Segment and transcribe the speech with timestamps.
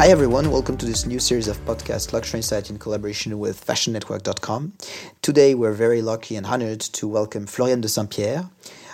[0.00, 4.72] Hi everyone, welcome to this new series of podcast Luxury Insight in collaboration with FashionNetwork.com.
[5.20, 8.48] Today we're very lucky and honored to welcome Floriane de Saint-Pierre,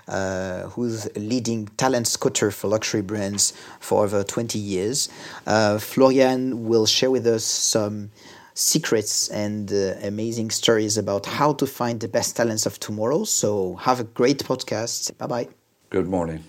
[0.09, 5.09] uh, who's a leading talent scouter for luxury brands for over 20 years.
[5.47, 8.11] Uh, Floriane will share with us some
[8.55, 13.23] secrets and uh, amazing stories about how to find the best talents of tomorrow.
[13.23, 15.17] So have a great podcast.
[15.19, 15.49] Bye bye.
[15.89, 16.43] Good morning.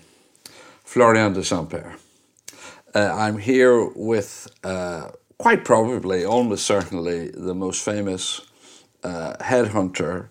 [0.84, 1.94] Floriane de Saint-Pierre.
[2.94, 8.40] Uh, I'm here with uh, quite probably, almost certainly, the most famous
[9.04, 10.28] uh, headhunter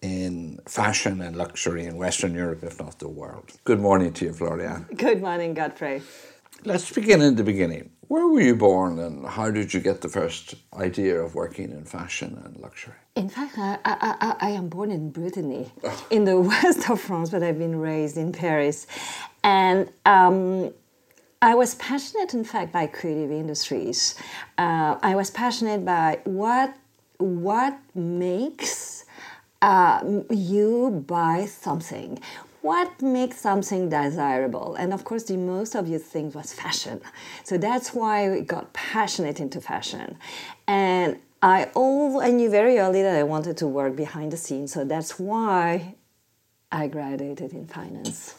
[0.00, 3.52] in fashion and luxury in Western Europe, if not the world.
[3.64, 4.96] Good morning to you, Floriane.
[4.96, 6.02] Good morning, Godfrey.
[6.64, 7.90] Let's begin in the beginning.
[8.08, 11.84] Where were you born and how did you get the first idea of working in
[11.84, 12.94] fashion and luxury?
[13.14, 16.06] In fact, I, I, I am born in Brittany, oh.
[16.10, 18.86] in the west of France, but I've been raised in Paris.
[19.44, 20.72] And um,
[21.42, 24.14] I was passionate, in fact, by creative industries.
[24.58, 26.76] Uh, I was passionate by what
[27.16, 29.04] what makes
[29.62, 32.18] uh, you buy something.
[32.60, 34.74] What makes something desirable?
[34.74, 37.00] And of course, the most obvious thing was fashion.
[37.42, 40.18] So that's why I got passionate into fashion.
[40.66, 44.74] And I all I knew very early that I wanted to work behind the scenes.
[44.74, 45.94] So that's why
[46.70, 48.34] I graduated in finance.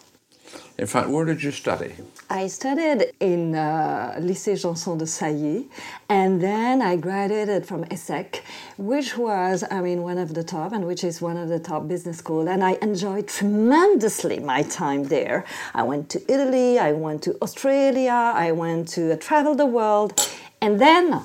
[0.77, 1.93] In fact, where did you study?
[2.29, 5.67] I studied in uh, Lycée Janson de Sailly,
[6.09, 8.41] and then I graduated from ESSEC,
[8.77, 11.87] which was, I mean, one of the top, and which is one of the top
[11.87, 12.47] business schools.
[12.47, 15.45] And I enjoyed tremendously my time there.
[15.73, 20.19] I went to Italy, I went to Australia, I went to uh, travel the world,
[20.61, 21.21] and then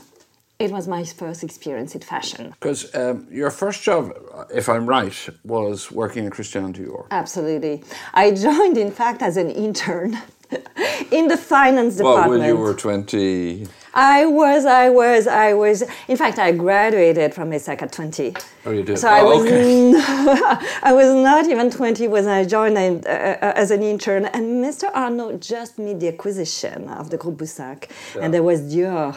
[0.58, 2.50] it was my first experience in fashion.
[2.58, 4.12] Because um, your first job,
[4.54, 7.06] if I'm right, was working in Christian Dior.
[7.10, 7.84] Absolutely.
[8.14, 10.18] I joined, in fact, as an intern
[11.10, 12.30] in the finance department.
[12.30, 13.66] Well, when you were 20.
[13.94, 15.82] I was, I was, I was.
[16.06, 18.34] In fact, I graduated from ESSEC at 20.
[18.66, 18.98] Oh, you did?
[18.98, 19.92] So oh, I was, okay.
[20.82, 24.26] I was not even 20 when I joined uh, uh, as an intern.
[24.26, 24.94] And Mr.
[24.94, 27.88] Arnault just made the acquisition of the Groupe Boussac.
[28.14, 28.22] Yeah.
[28.22, 29.16] And there was Dior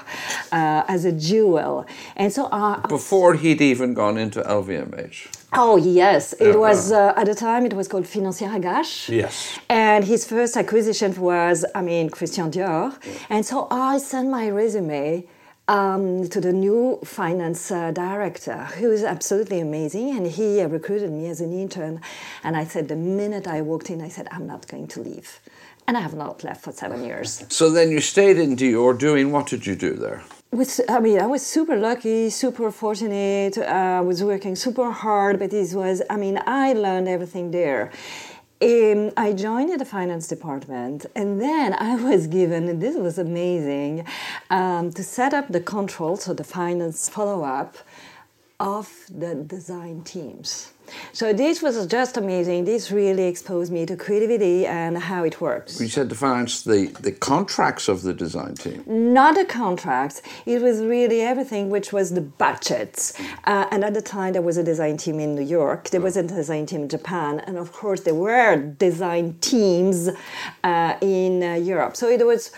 [0.53, 1.85] uh, as a jewel.
[2.15, 2.45] And so.
[2.45, 5.38] Uh, Before he'd even gone into LVMH.
[5.53, 9.09] Oh yes, it uh, was uh, at the time it was called Financière Agache.
[9.09, 9.59] Yes.
[9.67, 12.95] And his first acquisition was, I mean, Christian Dior.
[13.29, 15.25] And so I sent my resume
[15.67, 21.11] um, to the new finance uh, director, who is absolutely amazing, and he uh, recruited
[21.11, 22.01] me as an intern.
[22.43, 25.39] And I said, the minute I walked in, I said, I'm not going to leave,
[25.87, 27.43] and I have not left for seven years.
[27.49, 30.23] So then you stayed in Dior doing what did you do there?
[30.51, 33.55] I mean, I was super lucky, super fortunate.
[33.59, 37.91] Uh, I was working super hard, but this was, I mean, I learned everything there.
[38.59, 44.05] Um, I joined the finance department, and then I was given, and this was amazing,
[44.49, 47.77] um, to set up the control, so the finance follow up
[48.59, 50.73] of the design teams.
[51.13, 52.65] So this was just amazing.
[52.65, 55.79] This really exposed me to creativity and how it works.
[55.79, 58.83] You said to finance the, the contracts of the design team.
[58.87, 60.21] Not the contracts.
[60.45, 63.19] It was really everything, which was the budgets.
[63.45, 65.89] Uh, and at the time, there was a design team in New York.
[65.89, 70.09] There was a design team in Japan, and of course, there were design teams
[70.63, 71.95] uh, in uh, Europe.
[71.95, 72.51] So it was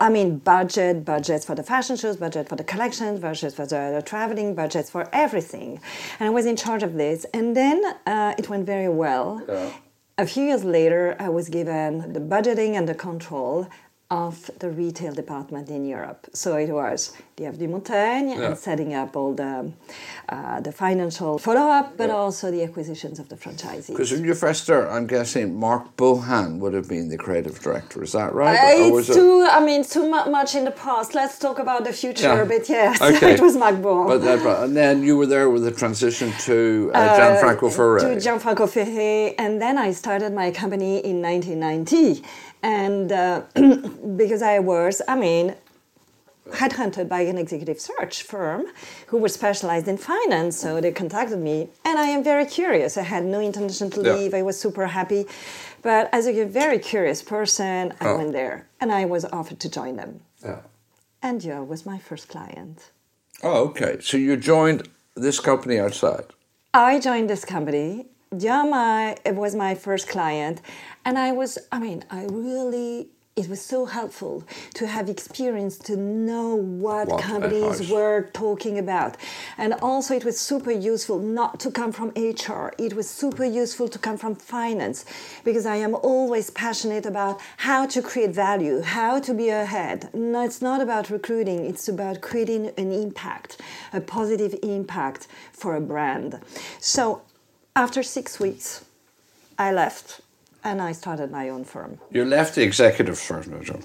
[0.00, 3.92] I mean, budget, budgets for the fashion shows, budget for the collections, budgets for the,
[3.94, 5.80] the traveling, budgets for everything.
[6.18, 7.24] And I was in charge of this.
[7.32, 7.67] And then
[8.06, 9.42] uh, it went very well.
[9.48, 9.70] Yeah.
[10.18, 13.68] A few years later, I was given the budgeting and the control
[14.10, 16.26] of the retail department in Europe.
[16.32, 18.46] So it was the Avenue Montaigne yeah.
[18.46, 19.70] and setting up all the
[20.30, 22.14] uh, the financial follow up, but yeah.
[22.14, 23.88] also the acquisitions of the franchisees.
[23.88, 28.02] Because when you first started, I'm guessing Marc Bohan would have been the creative director.
[28.02, 28.56] Is that right?
[28.56, 29.42] Uh, it's too.
[29.42, 29.52] It...
[29.52, 31.14] I mean, too much in the past.
[31.14, 32.34] Let's talk about the future.
[32.34, 32.44] Yeah.
[32.44, 33.32] But yes, okay.
[33.34, 34.06] it was Marc Bohan.
[34.06, 38.00] But that, and then you were there with the transition to uh, uh Gianfranco Ferré.
[38.00, 42.22] To Gianfranco Ferré, and then I started my company in 1990
[42.62, 43.42] and uh,
[44.16, 45.54] because I was, I mean,
[46.50, 48.66] headhunted by an executive search firm
[49.08, 50.58] who were specialized in finance.
[50.58, 52.96] So they contacted me, and I am very curious.
[52.96, 54.32] I had no intention to leave.
[54.32, 54.38] Yeah.
[54.38, 55.26] I was super happy,
[55.82, 58.18] but as a very curious person, I oh.
[58.18, 60.20] went there, and I was offered to join them.
[60.42, 60.60] Yeah.
[61.22, 62.90] And Joe was my first client.
[63.42, 63.98] Oh, okay.
[64.00, 66.26] So you joined this company outside.
[66.74, 68.06] I joined this company.
[68.32, 70.60] Dior was my first client,
[71.04, 73.08] and I was, I mean, I really
[73.38, 74.42] it was so helpful
[74.74, 79.16] to have experience to know what, What, companies were talking about.
[79.56, 83.86] And also, it was super useful not to come from HR, it was super useful
[83.88, 85.04] to come from finance
[85.44, 90.10] because I am always passionate about how to create value, how to be ahead.
[90.12, 93.60] No, it's not about recruiting, it's about creating an impact,
[93.92, 96.40] a positive impact for a brand.
[96.80, 97.22] So,
[97.78, 98.84] after six weeks,
[99.56, 100.20] I left
[100.64, 102.00] and I started my own firm.
[102.10, 103.82] You left the executive search firm.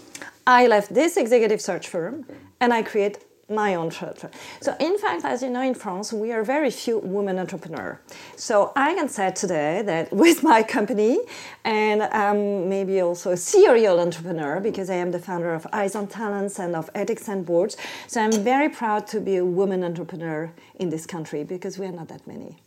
[0.47, 2.25] I left this executive search firm
[2.59, 4.31] and I create my own search firm.
[4.61, 7.99] So in fact, as you know, in France, we are very few women entrepreneurs.
[8.35, 11.19] So I can say today that with my company,
[11.63, 16.07] and I'm maybe also a serial entrepreneur because I am the founder of Eyes on
[16.07, 17.77] Talents and of Ethics and Boards.
[18.07, 21.91] So I'm very proud to be a woman entrepreneur in this country because we are
[21.91, 22.57] not that many.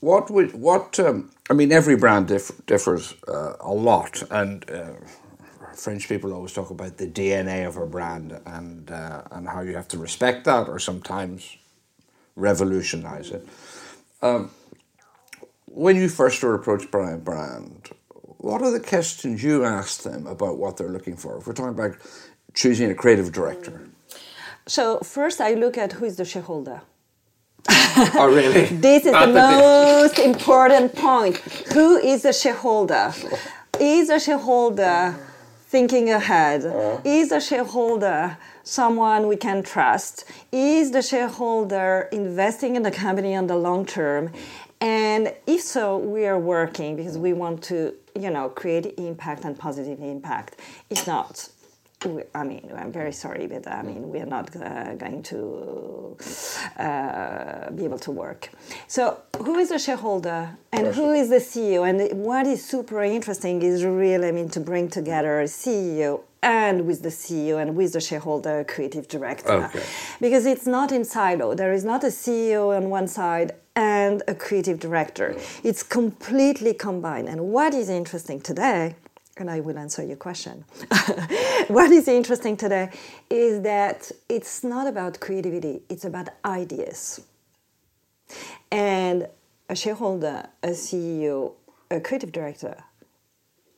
[0.00, 0.98] What would what?
[1.00, 4.94] Um, I mean, every brand diff- differs uh, a lot, and uh,
[5.76, 9.74] French people always talk about the DNA of a brand and uh, and how you
[9.76, 11.56] have to respect that, or sometimes
[12.36, 13.46] revolutionize it.
[14.22, 14.50] Um,
[15.66, 17.90] when you first were approached by a brand,
[18.38, 21.38] what are the questions you ask them about what they're looking for?
[21.38, 21.96] If we're talking about
[22.54, 23.82] choosing a creative director,
[24.68, 26.82] So first, I look at who is the shareholder.
[27.68, 28.66] oh really?
[28.66, 31.36] This is the most important point.
[31.72, 33.12] Who is a shareholder?
[33.80, 35.16] Is a shareholder
[35.66, 36.64] thinking ahead?
[36.64, 37.00] Uh-huh.
[37.04, 40.24] Is a shareholder someone we can trust?
[40.50, 44.32] Is the shareholder investing in the company on the long term?
[44.80, 49.56] And if so, we are working because we want to, you know, create impact and
[49.56, 50.56] positive impact.
[50.90, 51.48] If not,
[52.04, 56.16] we- I mean, I'm very sorry, but I mean, we are not uh, going to
[56.78, 58.50] uh, be able to work.
[58.88, 61.88] So, who is the shareholder and who is the CEO?
[61.88, 66.86] And what is super interesting is really, I mean, to bring together a CEO and
[66.86, 69.52] with the CEO and with the shareholder, creative director.
[69.64, 69.82] Okay.
[70.20, 71.54] Because it's not in silo.
[71.54, 75.36] There is not a CEO on one side and a creative director.
[75.62, 77.28] It's completely combined.
[77.28, 78.96] And what is interesting today,
[79.42, 80.64] and I will answer your question.
[81.68, 82.90] what is interesting today
[83.28, 87.20] is that it's not about creativity, it's about ideas.
[88.70, 89.26] And
[89.68, 91.52] a shareholder, a CEO,
[91.90, 92.76] a creative director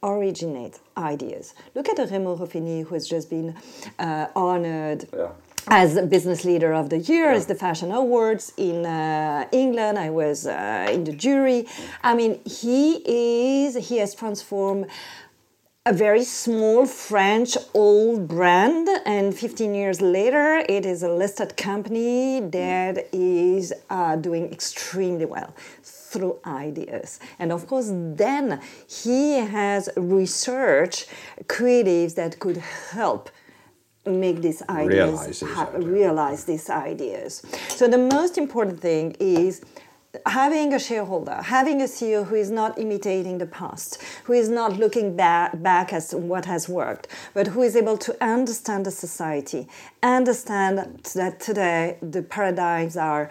[0.02, 1.54] originate ideas.
[1.74, 3.56] Look at Remo Ruffini, who has just been
[3.98, 5.30] uh, honored Yeah.
[5.68, 9.98] as business leader of the year as the fashion awards in uh, England.
[9.98, 11.66] I was uh, in the jury.
[12.02, 12.82] I mean, he
[13.66, 14.86] is he has transformed
[15.86, 22.40] a very small French old brand, and 15 years later, it is a listed company
[22.40, 27.20] that is uh, doing extremely well through ideas.
[27.38, 31.06] And of course, then he has researched
[31.48, 33.28] creatives that could help
[34.06, 35.84] make these ideas Realize these ideas.
[35.84, 37.42] realize these ideas.
[37.68, 39.62] So the most important thing is
[40.26, 44.76] having a shareholder, having a CEO who is not imitating the past, who is not
[44.78, 49.68] looking back, at what has worked, but who is able to understand the society,
[50.02, 53.30] understand that today the paradigms are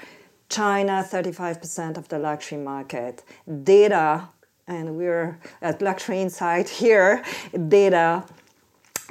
[0.49, 3.23] China, 35% of the luxury market,
[3.63, 4.29] data,
[4.67, 7.23] and we're at Luxury Insight here,
[7.67, 8.23] data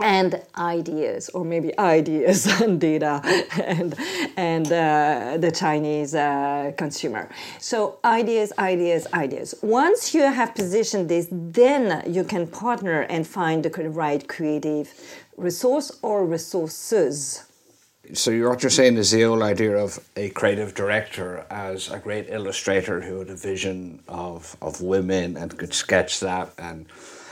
[0.02, 3.22] and ideas, or maybe ideas and data,
[3.62, 3.94] and
[4.36, 7.28] and uh, the Chinese uh, consumer.
[7.58, 9.54] So ideas, ideas, ideas.
[9.62, 14.92] Once you have positioned this, then you can partner and find the right creative
[15.36, 17.44] resource or resources.
[18.14, 22.26] So what you're saying is the old idea of a creative director as a great
[22.28, 26.86] illustrator who had a vision of, of women and could sketch that and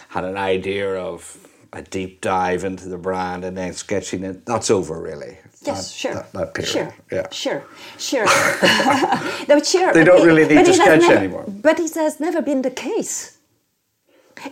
[0.09, 4.45] had an idea of a deep dive into the brand and then sketching it.
[4.47, 5.39] That's over, really.
[5.63, 6.15] Yes, That- sure.
[6.15, 6.73] That, that period.
[6.73, 6.95] Sure.
[7.13, 7.27] Yeah.
[7.31, 7.65] Sure.
[7.99, 8.25] Sure.
[9.49, 9.93] no, sure.
[9.93, 11.45] They don't really need to sketch never- anymore.
[11.47, 13.39] But it has never been the case.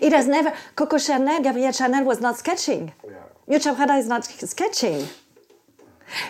[0.00, 0.52] It has never.
[0.76, 2.92] Coco Chanel, Gabrielle Chanel was not sketching.
[3.48, 5.08] Miuccia Prada is not sketching.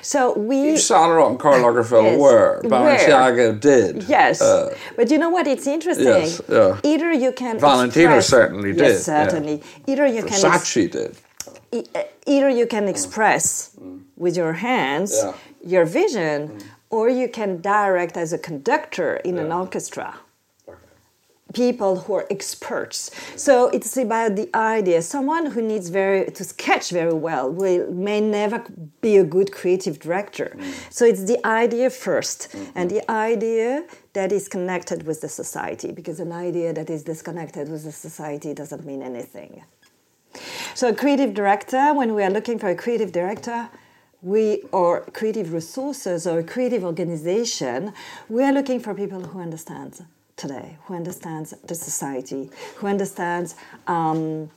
[0.02, 0.70] So we.
[0.72, 2.20] Yves Saint Laurent and Karl Lagerfeld Yes.
[2.20, 2.60] were.
[2.64, 4.04] Balenciaga did.
[4.08, 5.46] Yes, Uh, but you know what?
[5.46, 6.06] It's interesting.
[6.06, 6.78] Yes, yeah.
[6.82, 7.58] Either you can.
[7.58, 9.24] Valentino express- certainly did, Yes, yeah.
[9.24, 9.62] certainly.
[9.86, 10.32] Either you can.
[10.44, 11.16] ex- Versace did.
[12.26, 13.70] either you can express
[14.16, 15.32] with your hands Yeah.
[15.74, 16.38] your vision
[16.90, 20.14] or you can direct as a conductor in an orchestra
[21.54, 23.10] people who are experts.
[23.36, 25.02] So it's about the idea.
[25.02, 28.64] Someone who needs very to sketch very well will may never
[29.00, 30.56] be a good creative director.
[30.56, 30.92] Mm.
[30.92, 32.70] So it's the idea 1st mm-hmm.
[32.74, 37.70] and the idea that is connected with the society because an idea that is disconnected
[37.70, 39.62] with the society doesn't mean anything.
[40.74, 43.68] So, a creative director, when we are looking for a creative director,
[44.20, 47.92] we or creative resources or a creative organization,
[48.28, 50.04] we are looking for people who understand
[50.38, 53.54] today, who understands the society, who understands.
[53.86, 54.50] Um,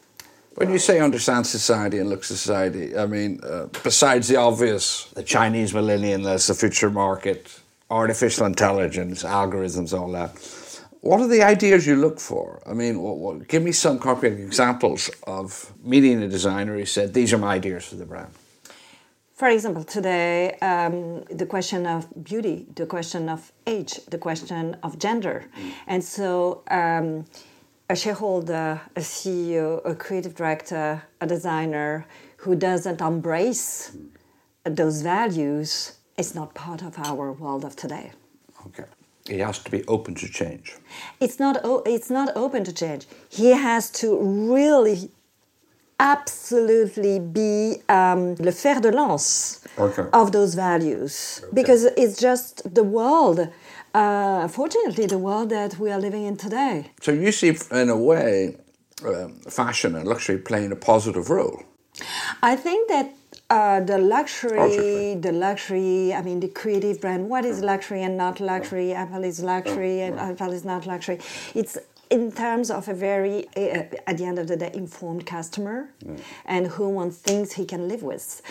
[0.56, 5.24] when you say understand society and look society, I mean, uh, besides the obvious, the
[5.24, 7.60] Chinese millennium as the future market,
[7.90, 10.32] artificial intelligence, algorithms, all that.
[11.02, 12.62] What are the ideas you look for?
[12.66, 17.14] I mean, what, what, give me some concrete examples of meeting a designer who said,
[17.14, 18.32] These are my ideas for the brand.
[19.42, 25.00] For example, today, um, the question of beauty, the question of age, the question of
[25.00, 25.46] gender.
[25.58, 25.72] Mm.
[25.88, 27.26] And so, um,
[27.90, 32.06] a shareholder, a CEO, a creative director, a designer
[32.38, 33.98] who doesn't embrace
[34.64, 38.12] those values is not part of our world of today.
[38.68, 38.86] Okay.
[39.28, 40.76] He has to be open to change.
[41.20, 41.58] It's not,
[41.88, 43.08] it's not open to change.
[43.30, 45.10] He has to really
[46.02, 50.06] absolutely be um, le fer de lance okay.
[50.14, 51.54] of those values okay.
[51.54, 53.48] because it's just the world
[53.94, 57.98] uh, fortunately the world that we are living in today so you see in a
[57.98, 58.56] way
[59.06, 61.62] um, fashion and luxury playing a positive role
[62.42, 63.14] i think that
[63.52, 66.14] uh, the luxury, the luxury.
[66.14, 67.28] I mean, the creative brand.
[67.28, 68.94] What is luxury and not luxury?
[68.94, 71.20] Apple is luxury, and Apple is not luxury.
[71.54, 71.78] It's
[72.12, 75.90] in terms of a very, uh, at the end of the day, informed customer
[76.46, 78.42] and who wants things he can live with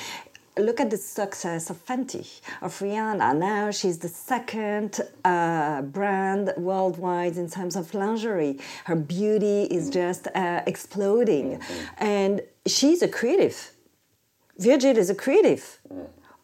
[0.59, 3.37] look at the success of Fenty, of Rihanna.
[3.37, 8.59] Now she's the second uh, brand worldwide in terms of lingerie.
[8.85, 9.95] Her beauty is mm.
[9.95, 11.59] just uh, exploding.
[11.59, 12.05] Mm-hmm.
[12.05, 13.73] And she's a creative.
[14.59, 15.79] Virgil is a creative.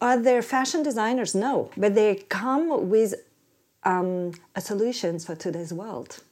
[0.00, 1.34] Are there fashion designers?
[1.34, 1.70] No.
[1.76, 3.14] But they come with
[3.84, 6.22] um, solutions for today's world.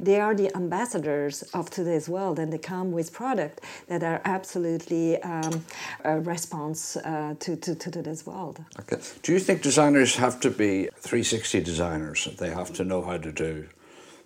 [0.00, 5.20] They are the ambassadors of today's world, and they come with products that are absolutely
[5.22, 5.64] um,
[6.04, 8.64] a response uh, to, to, to today's world.
[8.80, 8.98] Okay.
[9.22, 12.28] Do you think designers have to be 360 designers?
[12.38, 13.68] They have to know how to do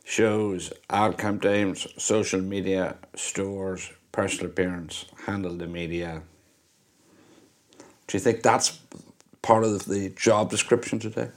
[0.07, 6.23] shows, ad campaigns, social media, stores, personal appearance, handle the media.
[8.07, 8.79] Do you think that's
[9.43, 11.31] part of the job description today?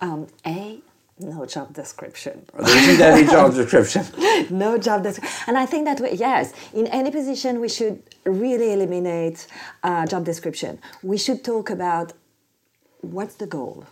[0.00, 0.80] Um, a
[1.20, 2.44] no job description.
[2.58, 4.04] There isn't any job description.
[4.50, 5.44] no job description.
[5.46, 9.46] And I think that, we, yes, in any position, we should really eliminate
[9.82, 10.78] uh, job description.
[11.02, 12.12] We should talk about
[13.00, 13.86] what's the goal?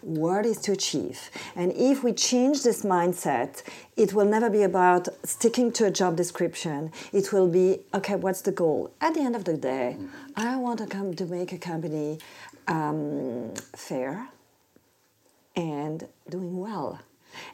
[0.00, 1.30] What is to achieve?
[1.56, 3.62] And if we change this mindset,
[3.96, 6.92] it will never be about sticking to a job description.
[7.12, 8.92] It will be, okay, what's the goal?
[9.00, 9.96] At the end of the day,
[10.36, 12.18] I want to come to make a company
[12.68, 14.28] um, fair,
[15.56, 17.00] and doing well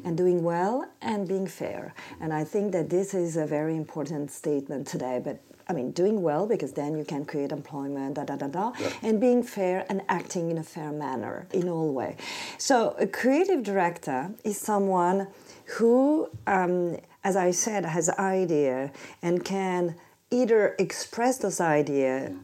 [0.04, 1.94] and doing well and being fair.
[2.20, 5.20] And I think that this is a very important statement today.
[5.22, 8.72] But I mean, doing well because then you can create employment, da da da da,
[8.80, 8.90] yeah.
[9.02, 12.16] and being fair and acting in a fair manner in all way.
[12.56, 15.28] So a creative director is someone
[15.76, 19.94] who, um, as I said, has idea and can
[20.30, 22.40] either express those idea mm.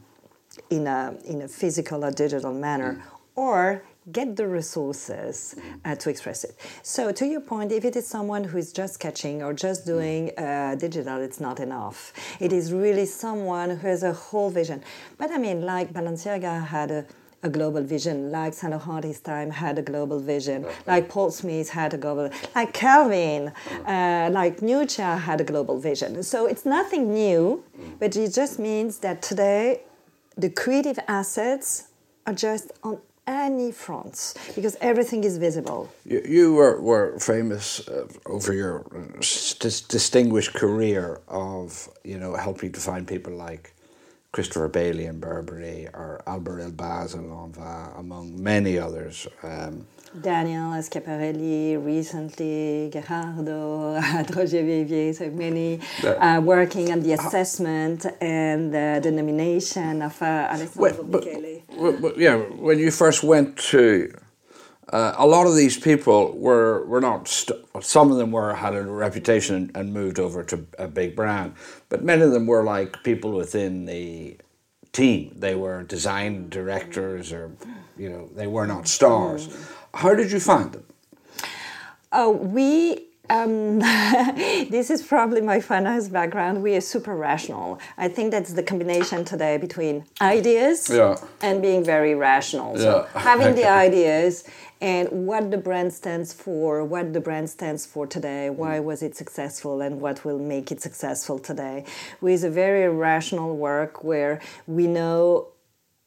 [0.69, 3.01] in a in a physical or digital manner, mm.
[3.35, 6.55] or get the resources uh, to express it.
[6.83, 10.31] So, to your point, if it is someone who is just sketching or just doing
[10.37, 12.13] uh, digital, it's not enough.
[12.39, 14.83] It is really someone who has a whole vision.
[15.17, 17.05] But I mean, like Balenciaga had a
[17.45, 21.69] a global vision, like Saint Laurent this time had a global vision, like Paul Smith
[21.69, 23.53] had a global, like Calvin,
[23.85, 26.23] uh, like Miuccia had a global vision.
[26.23, 27.63] So it's nothing new,
[27.99, 29.81] but it just means that today
[30.35, 31.89] the creative assets
[32.25, 35.89] are just on any fronts because everything is visible.
[36.05, 38.85] You, you were, were famous uh, over your
[39.19, 43.73] dis distinguished career of you know helping to find people like
[44.31, 49.27] Christopher Bailey and Burberry or Alber Elbaz and Lanvin, among many others.
[49.43, 49.87] Um,
[50.21, 53.95] Daniel Schiaparelli, recently Gherardo,
[54.35, 60.49] Roger Vivier, so many uh, working on the assessment and uh, the nomination of uh,
[60.51, 61.61] Alessandro well, Michele.
[61.79, 64.13] But, but, yeah, when you first went to,
[64.89, 67.27] uh, a lot of these people were were not.
[67.81, 71.53] some of them were had a reputation and, and moved over to a big brand,
[71.89, 74.37] but many of them were like people within the
[74.93, 75.33] team.
[75.35, 77.51] They were design directors, or
[77.97, 79.47] you know, they were not stars.
[79.47, 79.75] Mm.
[79.95, 80.83] How did you find them?
[82.11, 83.79] Oh, we um,
[84.69, 86.61] this is probably my finance background.
[86.61, 87.79] We are super rational.
[87.97, 91.15] I think that's the combination today between ideas yeah.
[91.41, 92.77] and being very rational.
[92.77, 93.19] So yeah.
[93.21, 94.43] having the ideas
[94.81, 99.15] and what the brand stands for, what the brand stands for today, why was it
[99.15, 101.85] successful, and what will make it successful today,
[102.21, 105.47] with a very rational work where we know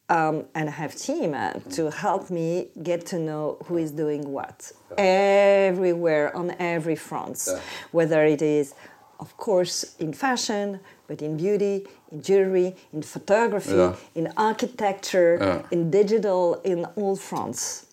[0.09, 4.31] um, and I have team uh, to help me get to know who is doing
[4.33, 7.49] what everywhere on every front,
[7.93, 8.75] whether it is,
[9.21, 13.95] of course, in fashion, but in beauty, in jewelry, in photography, Yeah.
[14.15, 15.63] in architecture, Yeah.
[15.71, 17.85] in digital, in all fronts.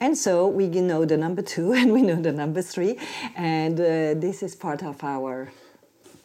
[0.00, 2.96] And so we know the number two and we know the number three,
[3.36, 5.50] and uh, this is part of our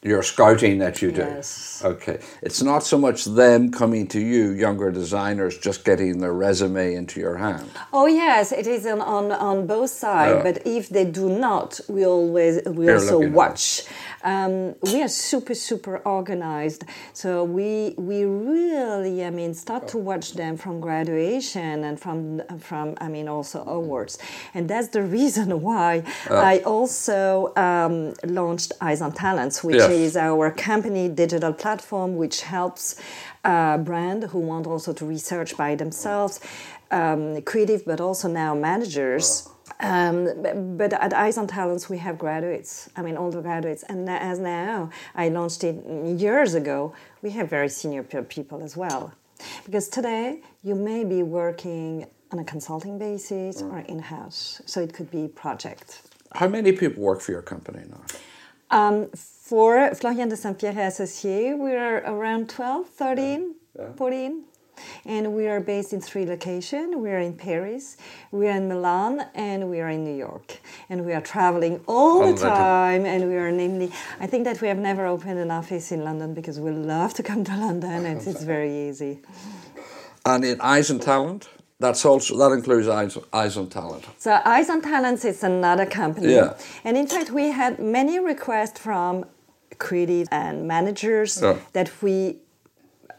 [0.06, 1.22] Your scouting that you do.
[1.22, 1.82] Yes.
[1.84, 2.20] Okay.
[2.44, 7.20] It's not so much them coming to you, younger designers, just getting their resume into
[7.20, 7.72] your hand.
[7.92, 10.36] Oh yes, it is on, on, on both sides.
[10.36, 10.44] Yeah.
[10.44, 13.86] But if they do not, we always we also watch.
[14.26, 20.34] Um, we are super super organized, so we we really I mean start to watch
[20.34, 24.18] them from graduation and from from I mean also awards,
[24.56, 29.92] and that's the reason why I also um, launched Eyes on Talents, which Yes.
[29.92, 32.96] is our company digital platform which helps
[33.44, 36.40] uh, brand who want also to research by themselves,
[36.90, 39.48] um, creative, but also now managers.
[39.80, 42.90] Um, but, at Eyes on Talents, we have graduates.
[42.96, 43.84] I mean, all the graduates.
[43.84, 45.76] And as now, I launched it
[46.20, 49.14] years ago, we have very senior people as well.
[49.66, 54.62] Because today, you may be working on a consulting basis or in house.
[54.66, 56.02] So it could be project.
[56.34, 58.02] How many people work for your company now?
[58.72, 63.56] Um, for Floriane de Saint Pierre Associé, we are around 12, 13,
[63.96, 64.44] 14.
[65.06, 66.96] And we are based in three locations.
[66.96, 67.98] We are in Paris,
[68.32, 70.60] we are in Milan, and we are in New York.
[70.90, 73.06] And we are traveling all All the time.
[73.06, 76.34] And we are namely, I think that we have never opened an office in London
[76.34, 79.20] because we love to come to London and it's very easy.
[80.26, 81.48] And in Eyes and Talent,
[81.80, 84.06] that's also that includes Eyes, Eyes on Talent.
[84.18, 86.34] So Eyes on Talents is another company.
[86.34, 86.54] Yeah.
[86.84, 89.26] And in fact, we had many requests from
[89.78, 91.58] creative and managers Yeah.
[91.74, 92.38] that we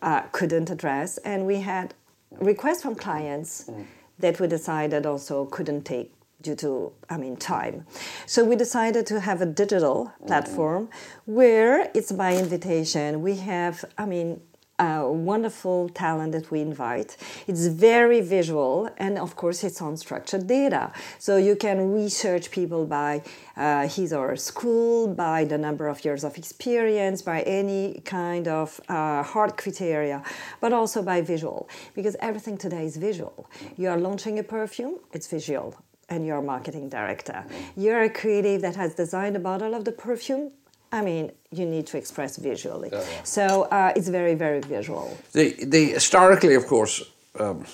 [0.02, 1.18] uh, couldn't address.
[1.18, 1.94] And we had
[2.30, 3.70] requests from clients
[4.18, 6.12] that we decided also couldn't take
[6.42, 7.86] due to, I mean, time.
[8.26, 10.88] So we decided to have a digital platform
[11.24, 13.22] where it's by invitation.
[13.22, 14.40] We have, I mean,
[14.78, 17.16] a wonderful talent that we invite.
[17.46, 20.92] It's very visual, and of course, it's on structured data.
[21.18, 23.22] So you can research people by
[23.56, 28.48] uh, his or her school, by the number of years of experience, by any kind
[28.48, 30.22] of uh, hard criteria,
[30.60, 33.48] but also by visual, because everything today is visual.
[33.76, 35.74] You are launching a perfume, it's visual.
[36.08, 37.44] And you're a marketing director.
[37.76, 40.52] You're a creative that has designed a bottle of the perfume.
[40.96, 42.90] I mean, you need to express visually.
[43.22, 45.16] So uh, it's very, very visual.
[45.32, 47.02] The, the historically, of course,
[47.38, 47.66] um,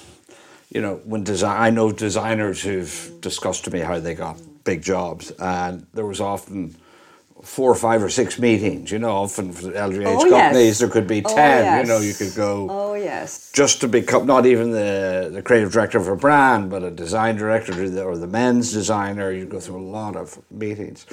[0.70, 4.82] you know, when design, I know designers who've discussed to me how they got big
[4.82, 6.74] jobs, and there was often
[7.42, 8.90] four or five or six meetings.
[8.90, 10.30] You know, often for the LVMH Oh, yes.
[10.30, 11.78] companies there could be Oh, ten.
[11.80, 13.52] You know, you could go Oh, yes.
[13.52, 17.36] just to become not even the, the creative director of a brand, but a design
[17.36, 19.30] director or the, or the men's designer.
[19.30, 21.06] You go through a lot of meetings.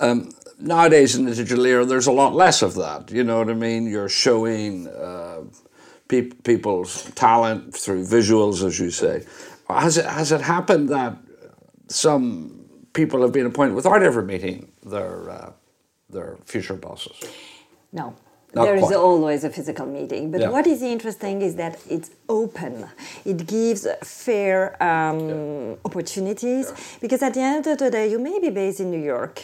[0.00, 3.10] Um, nowadays in the digital era, there's a lot less of that.
[3.10, 3.86] You know what I mean?
[3.86, 5.42] You're showing uh,
[6.08, 9.24] peop people's talent through visuals, as you say.
[9.68, 11.16] Has it has it happened that
[11.88, 15.52] some people have been appointed without ever meeting their uh,
[16.10, 17.16] their future bosses?
[17.92, 18.14] No.
[18.54, 18.96] Not There is quite.
[18.96, 20.30] always a physical meeting.
[20.30, 20.50] But Yeah.
[20.50, 22.74] what is interesting is that it's open.
[23.24, 26.66] It gives fair um, opportunities
[27.00, 29.36] because at the end of the day, you may be based in New York,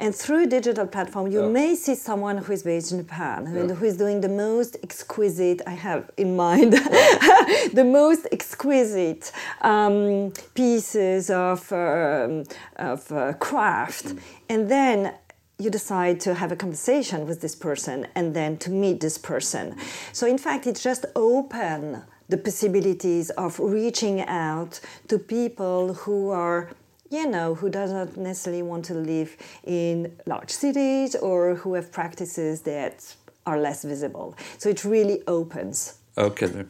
[0.00, 3.70] and through a digital platform, you may see someone who is based in Japan and
[3.78, 5.58] who is doing the most exquisite.
[5.66, 6.72] I have in mind
[7.80, 9.30] the most exquisite
[9.62, 12.44] um, pieces of um,
[12.92, 14.06] of uh, craft,
[14.48, 15.12] and then
[15.58, 19.74] you decide to have a conversation with this person and then to meet this person.
[20.12, 26.70] So in fact, it just open the possibilities of reaching out to people who are
[27.08, 32.62] you know who doesn't necessarily want to live in large cities or who have practices
[32.62, 33.14] that
[33.46, 36.64] are less visible so it really opens Okay.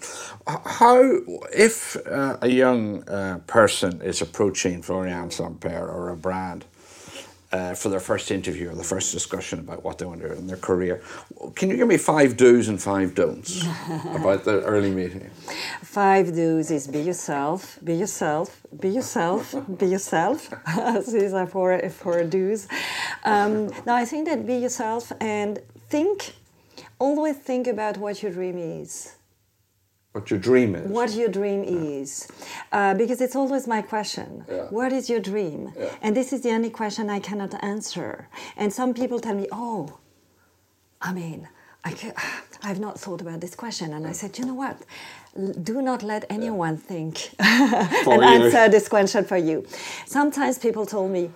[0.48, 1.20] How,
[1.52, 6.64] if uh, a young uh, person is approaching Floriane Saint-Pierre or a brand
[7.56, 10.34] uh, for their first interview or the first discussion about what they want to do
[10.34, 11.02] in their career,
[11.54, 13.62] can you give me five do's and five don'ts
[14.20, 15.30] about the early meeting?
[15.82, 20.38] Five do's is be yourself, be yourself, be yourself, be yourself.
[21.12, 22.68] These are four, four do's.
[23.24, 26.34] Um, now, I think that be yourself and think,
[26.98, 29.15] always think about what your dream is.
[30.16, 30.88] What your dream is.
[30.98, 32.26] what your dream is
[32.72, 34.66] uh, because it's always my question Yeah.
[34.78, 35.90] what is your dream Yeah.
[36.04, 38.10] and this is the only question i cannot answer
[38.60, 39.82] and some people tell me oh
[41.08, 41.40] i mean
[41.88, 41.92] I
[42.68, 44.76] I've not thought about this question, and I said, you know what?
[45.70, 48.22] Do not let anyone think and you.
[48.36, 49.56] answer this question for you.
[50.06, 51.32] Sometimes people told me, "Do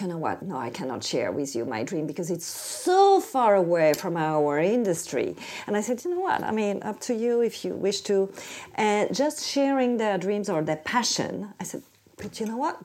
[0.00, 0.42] you know what?
[0.42, 4.58] No, I cannot share with you my dream because it's so far away from our
[4.58, 5.36] industry.
[5.66, 6.42] And I said, you know what?
[6.42, 8.32] I mean, up to you if you wish to.
[8.74, 11.82] And just sharing their dreams or their passion, I said,
[12.16, 12.80] but you know what?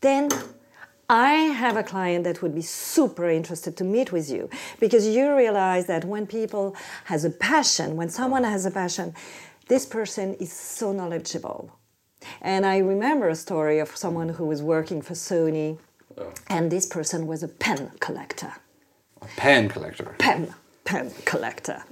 [0.00, 0.30] Then
[1.08, 4.48] I have a client that would be super interested to meet with you
[4.80, 9.14] because you realize that when people has a passion, when someone has a passion,
[9.68, 11.70] this person is so knowledgeable.
[12.40, 15.78] And I remember a story of someone who was working for Sony,
[16.48, 18.52] and this person was a pen collector.
[19.22, 20.14] A pen collector.
[20.18, 21.82] pen pen collector.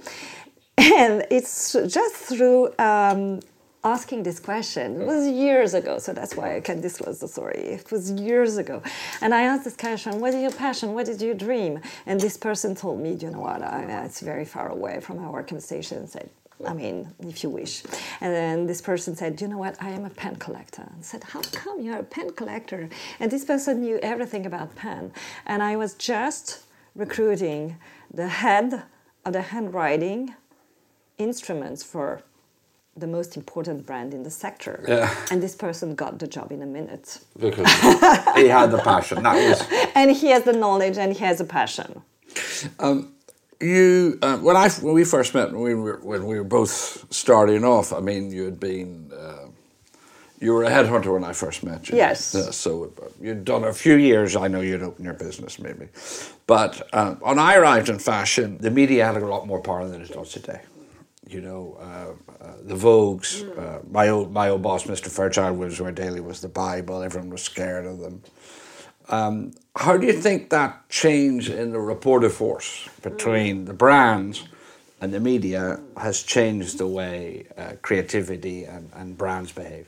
[0.79, 3.41] And it's just through um,
[3.85, 5.01] asking this question.
[5.01, 7.59] It was years ago so that's why i can disclose the story.
[7.59, 8.83] It was years ago.
[9.21, 10.95] And i asked this question what is your passion?
[10.95, 11.81] What is your dream?
[12.07, 13.63] And this person told me you know what?
[13.63, 16.07] I, it's very far away from our conversation.
[16.07, 16.31] Said
[16.67, 17.83] I mean, if you wish.
[18.21, 19.83] And then this person said, You know what?
[19.83, 20.83] I am a pen collector.
[20.83, 22.89] I said, How come you're a pen collector?
[23.21, 25.13] And this person knew everything about pen.
[25.47, 27.77] And I was just recruiting
[28.13, 28.83] the head
[29.25, 30.35] of the handwriting
[31.19, 32.23] instruments for
[32.97, 34.85] the most important brand in the sector.
[34.87, 35.15] Yeah.
[35.31, 37.19] And this person got the job in a minute.
[37.39, 37.67] Because
[38.37, 39.23] he had the passion.
[39.23, 42.03] That was And he has the knowledge and he has a passion.
[42.79, 43.15] Um,
[43.63, 44.19] you.
[44.23, 47.65] Uh, when I when we first met, when we were when we were both starting
[47.65, 47.93] off.
[47.93, 49.13] I mean, you had been.
[49.13, 49.49] Uh,
[50.41, 51.97] you were a headhunter when I first met you.
[51.97, 52.35] Yes.
[52.35, 54.35] Yeah, so uh, you'd done a few years.
[54.35, 55.87] I know you'd opened your business, maybe.
[56.49, 60.03] But uh, when I arrived in fashion, the media had a lot more power than
[60.03, 60.61] it does today.
[61.29, 63.43] You know, uh, uh, the Vogues.
[63.57, 65.09] Uh, my old my old boss, Mr.
[65.09, 67.03] Fairchild, was Wear Daily was the Bible.
[67.03, 68.23] Everyone was scared of them.
[69.13, 74.49] Um, how do you think that change in the reporter force between the brands
[75.03, 79.87] and the media has changed the way uh, creativity and, and brands behave?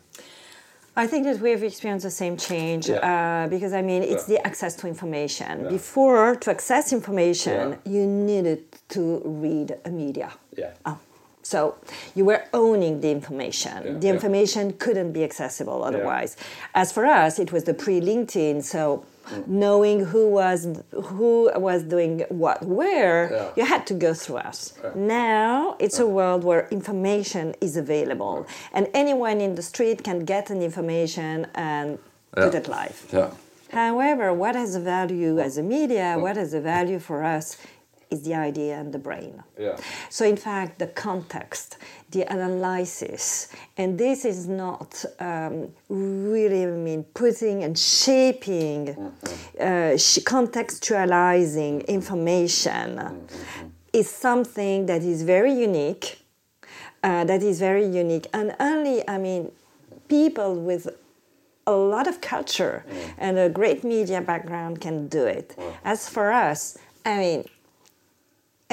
[0.97, 2.99] I think that we've experienced the same change Yeah.
[3.45, 4.37] uh, because I mean it's Yeah.
[4.37, 5.69] the access to information.
[5.69, 7.93] Before, to access information, Yeah.
[7.95, 8.61] you needed
[8.91, 10.31] to read a media.
[10.57, 10.73] Yeah.
[10.85, 10.97] Uh,
[11.43, 11.75] so
[12.15, 13.77] you were owning the information.
[13.85, 14.15] Yeah, the yeah.
[14.15, 16.37] information couldn't be accessible otherwise.
[16.75, 19.47] As for us, it was the pre-LinkedIn, so Mm.
[19.49, 20.61] knowing who was
[21.15, 23.49] who was doing what where, Yeah.
[23.57, 24.75] you had to go through us.
[24.95, 30.51] Now it's a world where information is available, and anyone in the street can get
[30.51, 31.99] an information and
[32.37, 32.99] put it live.
[33.13, 33.31] Yeah.
[33.73, 37.57] However, what has a value as a media, what has a value for us
[38.15, 39.35] is the idea and the brain.
[39.67, 39.77] Yeah.
[40.17, 41.69] So, in fact, the context,
[42.15, 43.25] the analysis,
[43.81, 44.91] and this is not
[45.31, 45.55] um,
[45.89, 52.89] really, I mean, putting and shaping, uh, sh- contextualizing information
[53.93, 56.07] is something that is very unique.
[57.03, 59.53] Uh, that is very unique, and only, I mean,
[60.09, 60.89] people with
[61.67, 62.77] a lot of culture
[63.19, 65.55] and a great media background can do it.
[65.85, 67.45] As for us, I mean,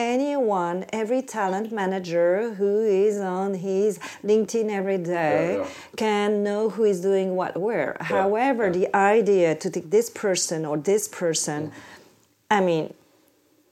[0.02, 5.68] anyone, every talent manager who is on his LinkedIn every day Yeah, yeah.
[5.96, 7.98] can know who is doing what where.
[8.02, 11.72] However, the idea to take this person or this person,
[12.50, 12.94] I mean,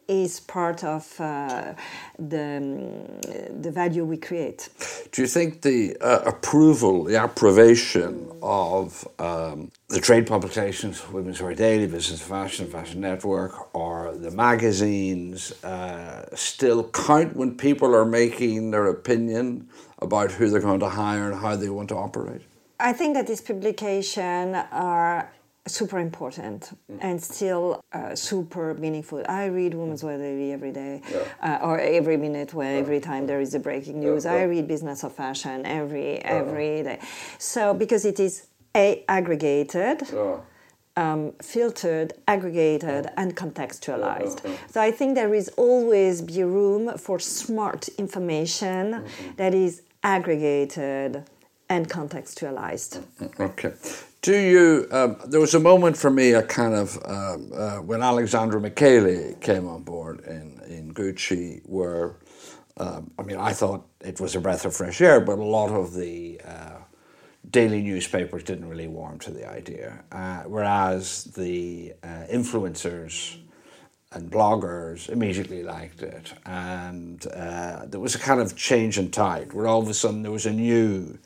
[0.10, 1.74] is part of uh,
[2.17, 4.69] the, um, the value we create.
[5.12, 11.54] Do you think the uh, approval, the approbation of um, the trade publications, Women's Wear
[11.54, 18.72] Daily, Business Fashion, Fashion Network, or the magazines uh, still count when people are making
[18.72, 19.69] their opinion
[20.00, 22.41] about who they're going to hire and how they want to operate?
[22.80, 25.30] I think that these publications are
[25.67, 29.24] super important and still uh, super meaningful.
[29.28, 31.02] I read Women's Wear Daily every day,
[31.41, 34.26] uh, or every minute, where every time there is a breaking news.
[34.26, 37.00] I read Business of Fashion every every day.
[37.38, 40.04] So because it is a aggregated.
[40.98, 44.41] Um, filtered, aggregated, and contextualized.
[44.69, 49.06] So I think there is always be room for smart information
[49.38, 51.24] that is aggregated
[51.69, 53.02] and contextualized.
[53.39, 53.72] Okay.
[54.21, 54.88] Do you?
[54.91, 59.36] Um, there was a moment for me, a kind of um, uh, when Alessandro Michele
[59.36, 62.17] came on board in in Gucci, where
[62.75, 65.71] um, I mean, I thought it was a breath of fresh air, but a lot
[65.71, 66.79] of the uh,
[67.49, 73.38] daily newspapers didn't really warm to the idea, uh, whereas the uh, influencers
[74.12, 79.53] and bloggers immediately liked it, and uh, there was a kind of change in tide
[79.53, 81.17] where all of a sudden there was a new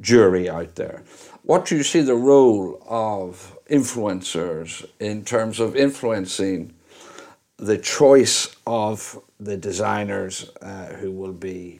[0.00, 1.02] jury out there.
[1.46, 6.74] What do you see the role of influencers in terms of influencing
[7.56, 11.78] the choice of the designers uh, who will be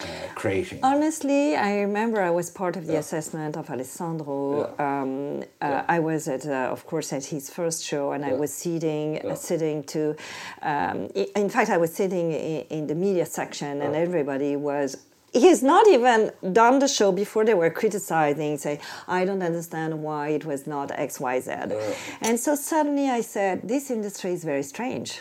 [0.00, 0.80] uh, creating?
[0.82, 3.00] Honestly, I remember I was part of the yeah.
[3.00, 4.72] assessment of Alessandro.
[4.78, 5.00] Yeah.
[5.02, 5.84] Um, uh, yeah.
[5.88, 9.34] I was at, uh, of course, at his first show, and I was sitting, uh,
[9.34, 10.16] sitting to.
[10.62, 14.96] Um, in fact, I was sitting in, in the media section, and everybody was
[15.32, 20.28] he's not even done the show before they were criticizing say i don't understand why
[20.28, 21.94] it was not xyz uh.
[22.20, 25.20] and so suddenly i said this industry is very strange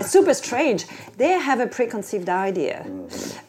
[0.00, 0.86] super strange.
[1.16, 2.82] They have a preconceived idea,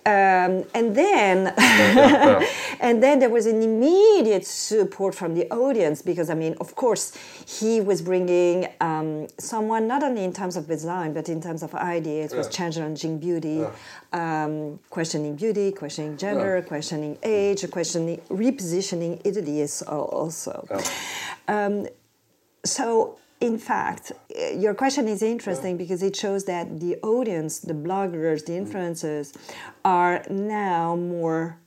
[0.06, 1.48] um, and then
[2.80, 7.18] and then there was an immediate support from the audience because I mean, of course,
[7.48, 11.74] he was bringing um, someone not only in terms of design but in terms of
[11.74, 12.38] ideas, yeah.
[12.38, 13.66] was challenging beauty,
[14.14, 14.44] yeah.
[14.44, 16.68] um, questioning beauty, questioning gender, yeah.
[16.68, 20.68] questioning age, questioning repositioning Italy also.
[21.48, 21.88] Um,
[22.64, 24.12] so in fact,
[24.56, 29.34] your question is interesting because it shows that the audience, the bloggers, the influencers,
[29.86, 31.58] are now more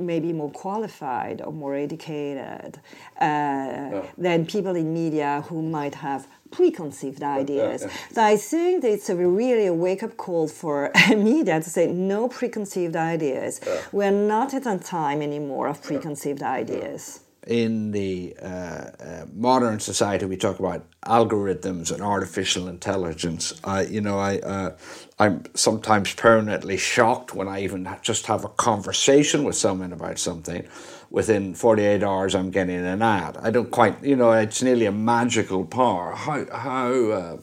[0.00, 2.80] maybe more qualified or more educated
[3.20, 4.02] uh, yeah.
[4.18, 7.82] than people in media who might have preconceived ideas.
[7.82, 8.14] Yeah, yeah.
[8.14, 12.28] So I think it's a really a wake up call for media to say no
[12.28, 13.60] preconceived ideas.
[13.92, 20.24] We're not at a time anymore of preconceived ideas in the uh, uh, modern society,
[20.26, 23.60] we talk about algorithms and artificial intelligence.
[23.64, 24.76] I, you know, I, uh,
[25.18, 30.66] I'm sometimes permanently shocked when I even just have a conversation with someone about something.
[31.10, 33.36] Within 48 hours, I'm getting an ad.
[33.40, 36.14] I don't quite, you know, it's nearly a magical power.
[36.14, 37.36] How, how uh,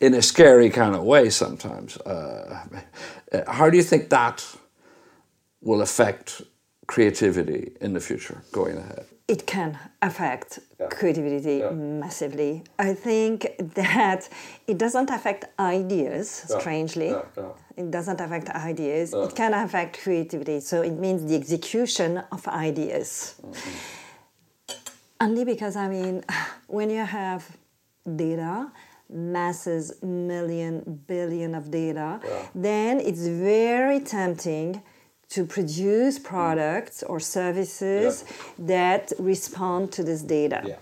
[0.00, 1.96] in a scary kind of way sometimes.
[1.98, 2.64] Uh,
[3.32, 4.44] uh, how do you think that
[5.60, 6.42] will affect
[6.94, 9.06] creativity in the future going ahead?
[9.30, 10.88] it can affect yeah.
[10.88, 11.70] creativity yeah.
[11.70, 12.64] massively.
[12.80, 14.28] I think that
[14.66, 16.58] it doesn't affect ideas, yeah.
[16.58, 17.14] strangely.
[17.76, 19.14] It doesn't affect ideas.
[19.14, 20.58] It can affect creativity.
[20.58, 23.36] So it means the execution of ideas.
[23.46, 24.74] Mm-hmm.
[25.20, 26.24] Only because, I mean,
[26.66, 27.42] when you have
[28.16, 28.72] data,
[29.08, 32.18] masses, million, billion of data,
[32.52, 34.82] then it's very tempting
[35.30, 38.66] to produce products or services yeah.
[38.66, 40.60] that respond to this data.
[40.66, 40.76] Yeah.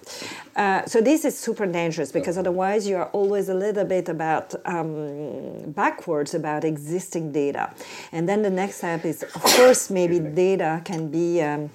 [0.57, 4.55] Uh, so this is super dangerous because otherwise you are always a little bit about
[4.65, 7.75] um, backwards about existing data.
[8.11, 11.43] And then the next step is, of course, maybe data can be.
[11.43, 11.71] Um,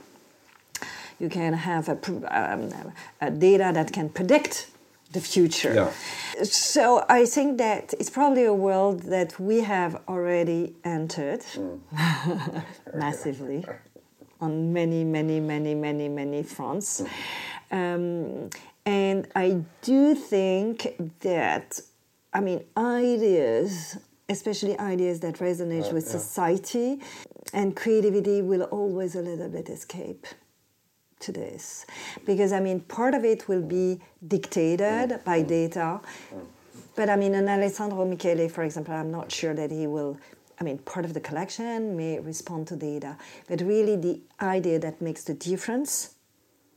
[1.19, 1.97] you can have a,
[2.53, 2.69] um,
[3.21, 4.67] a data that can predict
[5.13, 5.73] the future.
[5.73, 6.43] Yeah.
[6.43, 11.79] So I think that it's probably a world that we have already entered mm.
[12.95, 13.63] massively
[14.41, 17.01] on many, many, many, many, many fronts.
[17.71, 17.95] Mm.
[17.95, 18.49] Um,
[18.85, 20.75] and I do think
[21.21, 21.79] that,
[22.33, 23.97] I mean, ideas,
[24.27, 26.11] especially ideas that resonate uh, with yeah.
[26.19, 26.99] society
[27.53, 30.27] and creativity, will always a little bit escape
[31.23, 31.85] to this.
[32.25, 33.99] Because I mean part of it will be
[34.35, 35.23] dictated mm.
[35.23, 35.99] by data.
[36.33, 36.45] Mm.
[36.95, 40.17] but I mean an Alessandro Michele for example I'm not sure that he will
[40.59, 43.17] I mean part of the collection may respond to data.
[43.47, 46.15] But really the idea that makes the difference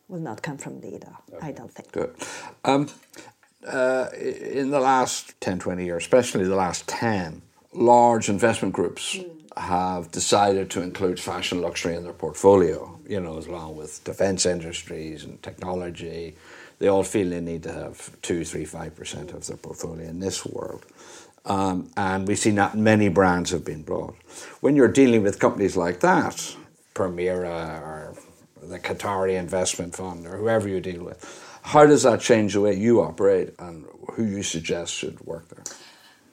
[0.08, 1.46] will not come from data okay.
[1.48, 1.92] I don't think.
[1.92, 2.14] Good.
[2.64, 2.88] Um,
[3.66, 9.35] uh, in the last 10 20 years especially the last 10 large investment groups mm
[9.56, 14.44] have decided to include fashion luxury in their portfolio, you know, as along with defense
[14.44, 16.34] industries and technology.
[16.78, 20.20] They all feel they need to have two, three, five percent of their portfolio in
[20.20, 20.84] this world.
[21.46, 24.16] Um, and we've seen that many brands have been bought.
[24.60, 26.56] When you're dealing with companies like that,
[26.94, 28.14] Permira or
[28.62, 31.24] the Qatari Investment Fund or whoever you deal with,
[31.62, 35.64] how does that change the way you operate and who you suggest should work there?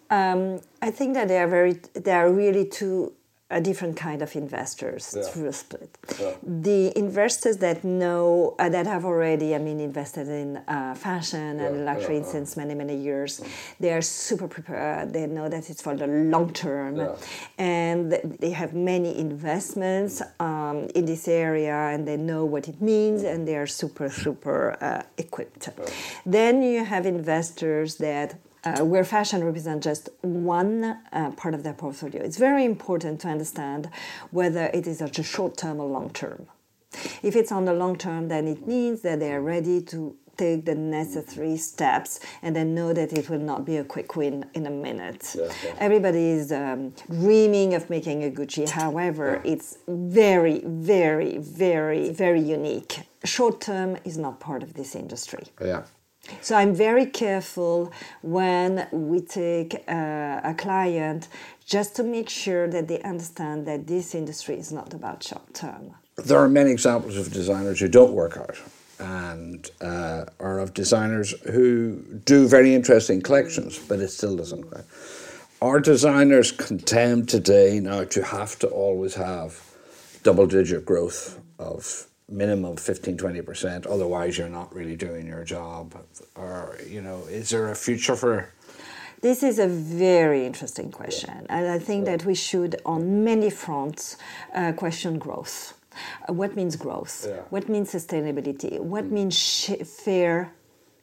[0.10, 3.14] Um, I think that they are very, they are really two
[3.54, 5.14] a different kind of investors.
[5.14, 5.96] It's real split.
[6.20, 6.34] Yeah.
[6.44, 11.68] The investors that know uh, that have already, I mean, invested in uh, fashion yeah.
[11.68, 12.24] and luxury yeah.
[12.34, 13.42] since many many years,
[13.80, 15.14] they are super prepared.
[15.14, 16.94] They know that it's for the long term,
[17.58, 23.24] and they have many investments um, in this area, and they know what it means,
[23.24, 25.70] and they are super super uh, equipped.
[26.26, 31.74] Then you have investors that uh, where fashion represents just one uh, part of their
[31.74, 32.22] portfolio.
[32.24, 33.90] It's very important to understand
[34.32, 36.48] whether it is a short term or long term.
[37.22, 40.66] If it's on the long term, then it means that they are ready to take
[40.66, 44.66] the necessary steps and then know that it will not be a quick win in
[44.66, 45.36] a minute.
[45.38, 45.76] Yeah, yeah.
[45.80, 48.68] Everybody is um, dreaming of making a Gucci.
[48.68, 53.00] However, it's very, very, very, very unique.
[53.24, 55.44] Short term is not part of this industry.
[55.62, 55.84] Yeah.
[56.42, 61.28] So I'm very careful when we take uh, a client
[61.66, 65.94] just to make sure that they understand that this industry is not about short term.
[66.16, 68.58] There are many examples of designers who don't work out
[69.00, 74.86] and uh, or of designers who do very interesting collections, but it still doesn't work.
[75.62, 79.62] Are designers condemned today now to have to always have
[80.24, 85.94] double digit growth of minimum 15 20% otherwise you're not really doing your job
[86.36, 88.50] or you know is there a future for
[89.24, 94.18] This is a very interesting question, and I think that we should, on many fronts,
[94.54, 95.80] uh, question growth.
[96.28, 97.26] Uh, what means growth?
[97.26, 97.44] Yeah.
[97.50, 98.82] What means sustainability?
[98.82, 100.52] What means sh- fair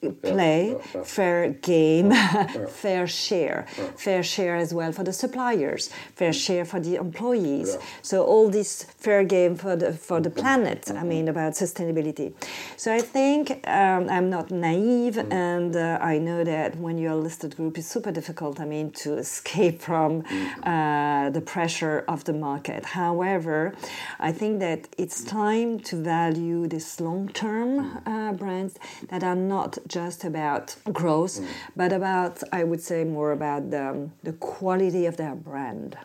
[0.09, 2.13] play, fair game,
[2.69, 7.77] fair share, fair share as well for the suppliers, fair share for the employees.
[8.03, 10.91] So all this fair game for the for the planet.
[10.91, 12.33] I mean about sustainability.
[12.77, 17.17] So I think um, I'm not naive, and uh, I know that when you're a
[17.17, 18.61] listed group, it's super difficult.
[18.61, 20.25] I mean to escape from
[20.63, 22.85] uh, the pressure of the market.
[22.85, 23.75] However,
[24.19, 30.25] I think that it's time to value these long-term uh, brands that are not just
[30.25, 31.41] about growth,
[31.77, 35.99] but about I would say more about the, the quality of their brand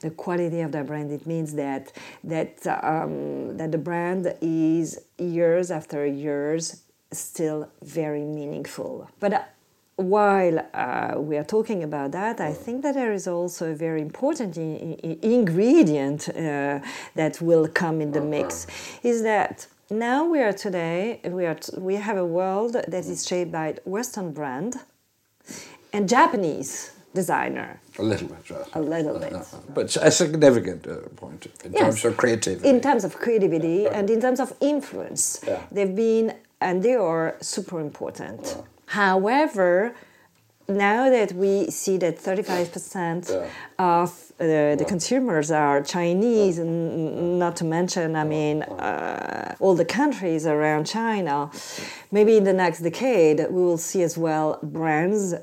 [0.00, 1.10] the quality of the brand.
[1.12, 1.92] It means that
[2.24, 9.08] that um, that the brand is years after years still very meaningful.
[9.20, 9.42] But uh,
[9.96, 14.00] while uh, we are talking about that, I think that there is also a very
[14.00, 16.80] important ingredient uh,
[17.14, 18.66] that will come in the mix.
[19.02, 23.06] Is that now we are today we are t- we have a world that is
[23.24, 23.28] mm.
[23.28, 24.76] shaped by Western brand
[25.92, 27.80] and Japanese designer.
[27.98, 28.68] a little bit yes.
[28.74, 29.32] A little uh, bit.
[29.32, 31.80] Uh, uh, but a significant uh, point in Yes.
[31.82, 35.62] terms of creativity in terms of creativity and in terms of influence Yeah.
[35.72, 39.94] they've been and they are super important however
[40.68, 43.46] now that we see that 35% Yeah.
[43.78, 50.46] of the consumers are Chinese, and not to mention, I mean, uh, all the countries
[50.46, 51.50] around China,
[52.12, 55.34] maybe in the next decade, we will see as well brands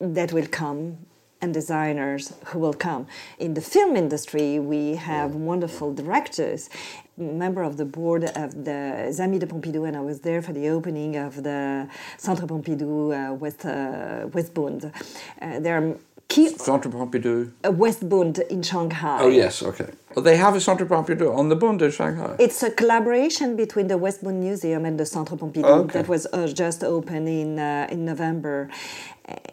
[0.00, 0.98] that will come
[1.40, 3.06] and designers who will come.
[3.38, 6.68] In the film industry, we have wonderful directors.
[7.16, 10.68] Member of the board of the Amis de Pompidou, and I was there for the
[10.68, 14.92] opening of the Centre Pompidou uh, West uh, West Bund.
[15.40, 15.96] Uh, there are
[16.28, 19.18] key Centre Pompidou uh, West Bund in Shanghai.
[19.22, 22.62] oh yes okay well they have a Centre Pompidou on the Bund in Shanghai It's
[22.62, 25.92] a collaboration between the West Bund Museum and the Centre Pompidou Okay.
[25.94, 28.68] that was uh, just opened in uh, in November,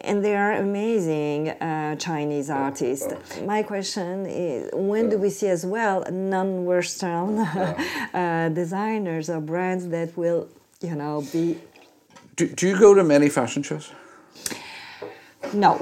[0.02, 3.12] and they are amazing uh, Chinese artists.
[3.52, 7.38] My question is, when do we see as well non-Western
[8.14, 10.48] uh, designers or brands that will,
[10.88, 11.58] you know, be
[12.36, 13.86] do, do you go to many fashion shows
[15.54, 15.72] no.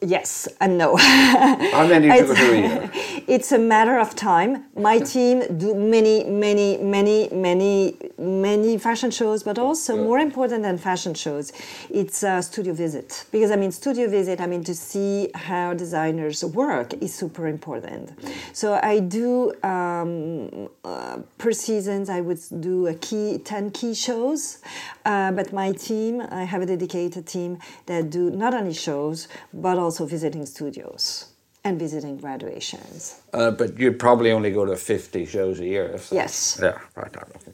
[0.00, 0.96] Yes and no.
[0.96, 2.90] how many do you go to a year
[3.26, 4.64] it's a matter of time.
[4.76, 10.78] My team do many, many, many, many, many fashion shows, but also more important than
[10.78, 11.52] fashion shows,
[11.90, 13.24] it's a studio visit.
[13.32, 18.12] Because I mean, studio visit, I mean, to see how designers work is super important.
[18.52, 22.08] So I do um, uh, per seasons.
[22.08, 24.58] I would do a key ten key shows,
[25.04, 29.78] uh, but my team, I have a dedicated team that do not only shows but
[29.78, 31.32] also visiting studios
[31.64, 33.20] and visiting graduations.
[33.34, 36.12] uh, but you probably only go to 50 shows a year if.
[36.12, 36.58] Yes.
[36.62, 37.52] yeah right right, okay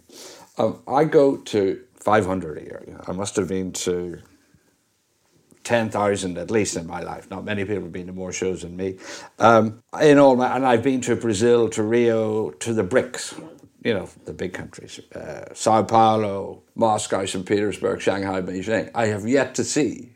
[0.58, 4.18] um, I go to 500 a year I must have been to
[5.64, 7.30] 10,000 at least in my life.
[7.30, 8.98] Not many people have been to more shows than me.
[9.38, 13.40] Um, in all, my, and I've been to Brazil, to Rio, to the BRICS,
[13.84, 17.46] you know, the big countries, uh, Sao Paulo, Moscow, St.
[17.46, 18.90] Petersburg, Shanghai, Beijing.
[18.94, 20.12] I have yet to see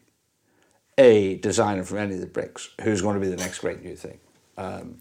[0.98, 3.96] a designer from any of the BRICS who's going to be the next great new
[3.96, 4.18] thing.
[4.56, 4.98] Um,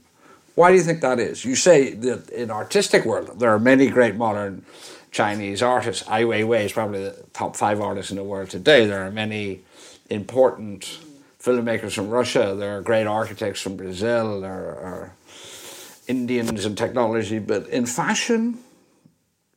[0.56, 1.44] why do you think that is?
[1.44, 4.66] You say that in artistic world there are many great modern
[5.12, 6.08] Chinese artists.
[6.10, 8.86] Ai Weiwei is probably the top five artists in the world today.
[8.86, 9.64] There are many
[10.10, 11.00] important
[11.40, 12.56] filmmakers from Russia.
[12.58, 14.42] There are great architects from Brazil.
[14.42, 15.14] There are
[16.08, 18.60] Indians in technology, but in fashion,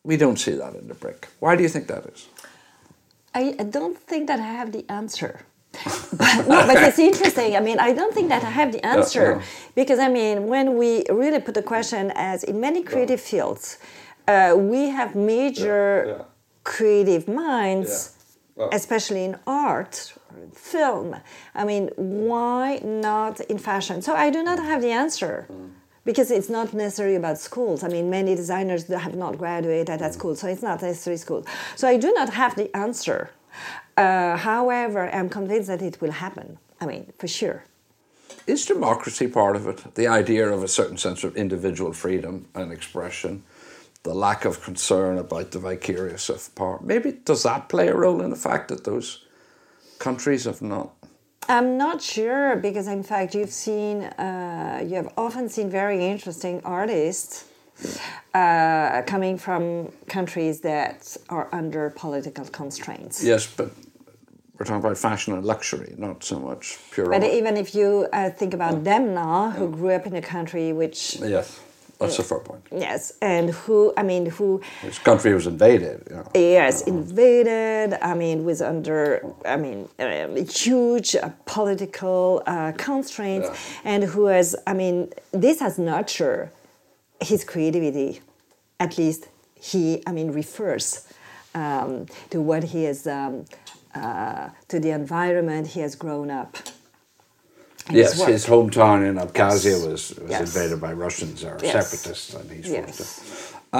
[0.02, 1.28] we don't see that in the BRIC.
[1.40, 2.28] Why do you think that is?
[3.34, 5.40] I, I don't think that I have the answer.
[5.72, 7.56] But, no, but it's interesting.
[7.56, 9.46] I mean, I don't think that I have the answer yeah.
[9.74, 13.78] because I mean, when we really put the question as in many creative fields,
[14.26, 16.24] uh, we have major yeah.
[16.64, 18.14] creative minds, Yeah.
[18.56, 20.12] Well- especially in art,
[20.54, 21.16] film.
[21.54, 24.02] I mean, why not in fashion?
[24.02, 25.46] So I do not have the answer.
[26.04, 27.84] Because it's not necessarily about schools.
[27.84, 31.44] I mean, many designers have not graduated at school, so it's not necessarily school.
[31.76, 33.30] So I do not have the answer.
[33.98, 36.58] Uh, however, I'm convinced that it will happen.
[36.80, 37.64] I mean, for sure.
[38.46, 39.94] Is democracy part of it?
[39.96, 43.42] The idea of a certain sense of individual freedom and expression,
[44.04, 46.78] the lack of concern about the vicarious of power.
[46.80, 49.26] Maybe does that play a role in the fact that those
[49.98, 50.90] countries have not?
[51.48, 56.60] I'm not sure because, in fact, you've seen, uh, you have often seen very interesting
[56.64, 57.46] artists
[58.34, 63.24] uh, coming from countries that are under political constraints.
[63.24, 63.70] Yes, but
[64.58, 67.06] we're talking about fashion and luxury, not so much pure.
[67.06, 70.72] But even if you uh, think about them now, who grew up in a country
[70.72, 71.60] which, yes,
[72.00, 72.62] that's a fair point.
[72.72, 76.06] yes, and who, I mean, who This country was invaded.
[76.10, 76.30] You know.
[76.34, 77.94] Yes, invaded.
[78.02, 83.92] I mean, was under, I mean, uh, huge uh, political uh, constraints, Yeah.
[83.92, 86.50] and who has, I mean, this has nurtured
[87.20, 88.20] his creativity.
[88.80, 91.06] At least he, I mean, refers
[91.54, 93.44] um, to what he has, um,
[93.94, 96.56] uh, to the environment he has grown up.
[97.90, 98.28] Yes, work.
[98.30, 99.86] his hometown in Abkhazia Yes.
[99.86, 100.56] was, was Yes.
[100.56, 101.90] invaded by Russians or Yes.
[101.90, 102.96] separatists, and he's Yes.
[102.96, 103.74] forced to.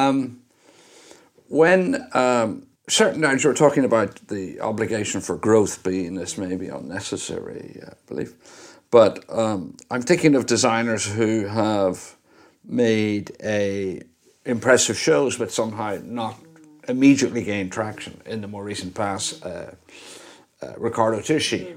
[1.49, 6.69] when um, certain times you were talking about the obligation for growth being this maybe
[6.69, 8.35] unnecessary uh, belief,
[8.91, 12.17] but um, I'm thinking of designers who have
[12.65, 14.03] made a
[14.47, 16.37] impressive shows, but somehow not
[16.89, 19.45] immediately gained traction in the more recent past.
[19.45, 19.73] Uh,
[20.61, 21.77] uh, Riccardo Tisci,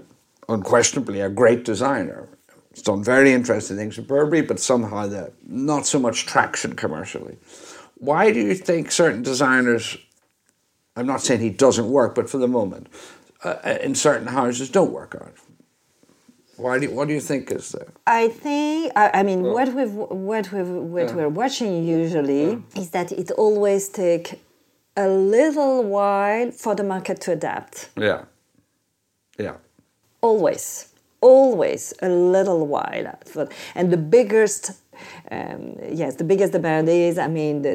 [0.49, 2.27] unquestionably a great designer.
[2.73, 7.37] He's done very interesting things with Burberry, but somehow the, not so much traction commercially.
[7.97, 9.97] Why do you think certain designers,
[10.95, 12.87] I'm not saying he doesn't work, but for the moment,
[13.43, 15.33] uh, in certain houses don't work out?
[16.57, 17.87] Why do you, what do you think is there?
[18.05, 23.11] I think I, I mean what we've what we've what we're watching usually is that
[23.11, 24.39] it always take
[24.97, 27.89] a little while for the market to adapt.
[27.97, 28.25] Yeah.
[29.37, 29.55] Yeah.
[30.21, 33.17] Always, always a little while.
[33.73, 34.71] And the biggest,
[35.31, 37.17] um, yes, the biggest demand is.
[37.17, 37.71] I mean, the,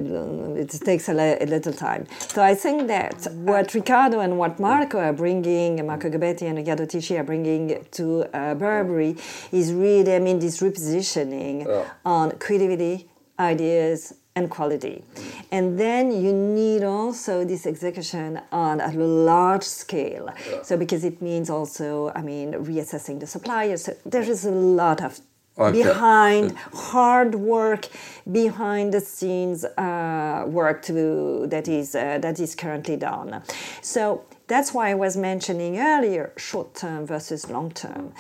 [0.56, 2.06] it takes a, a little time.
[2.28, 6.84] So I think that what Riccardo and what Marco are bringing, Marco Gobbetti and Riccardo
[6.86, 9.16] Tisci are bringing to uh, Burberry
[9.50, 11.84] is really, I mean, this repositioning Yeah.
[12.04, 13.08] on creativity,
[13.40, 15.02] ideas, and quality.
[15.50, 20.28] And then you need also this execution on a large scale.
[20.62, 23.84] So because it means also, I mean, reassessing the suppliers.
[23.84, 25.20] So there is a lot of
[25.58, 25.82] Okay.
[25.84, 27.88] behind hard work,
[28.30, 33.42] behind the scenes uh, work to, that is uh, that is currently done.
[33.80, 38.12] So that's why I was mentioning earlier short term versus long term.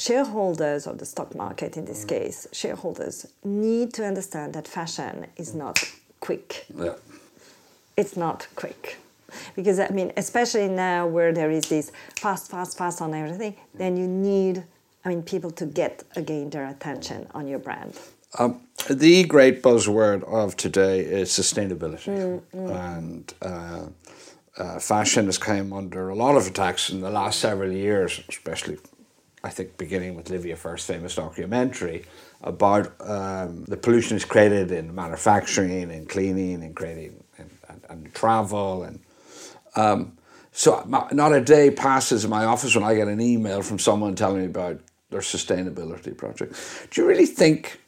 [0.00, 5.54] Shareholders of the stock market, in this case, shareholders need to understand that fashion is
[5.54, 5.78] not
[6.20, 6.64] quick.
[6.74, 6.94] Yeah.
[7.98, 8.96] it's not quick.
[9.54, 13.96] Because i mean especially now where there is this fast fast fast on everything then
[13.96, 14.64] you need
[15.04, 17.92] i mean people to get again their attention on your brand.
[18.38, 23.86] Um, the great buzzword of today is sustainability, and uh,
[24.56, 28.78] uh, fashion has come under a lot of attacks in the last several years, especially,
[29.42, 32.04] I think, beginning with Livia Firth's famous documentary
[32.42, 38.14] about um, the pollution is created in manufacturing and cleaning and creating and, and, and
[38.14, 39.00] travel and
[39.76, 40.16] um,
[40.52, 44.16] so not a day passes in my office when I get an email from someone
[44.16, 44.80] telling me about
[45.10, 46.54] their sustainability project.
[46.90, 47.80] Do you really think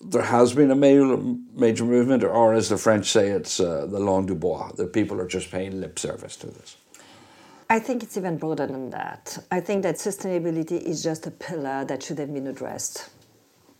[0.00, 1.16] there has been a major,
[1.54, 4.92] major movement, or, or as the French say, it's uh, the langue du bois, that
[4.92, 6.76] people are just paying lip service to this?
[7.70, 9.38] I think it's even broader than that.
[9.50, 13.08] I think that sustainability is just a pillar that should have been addressed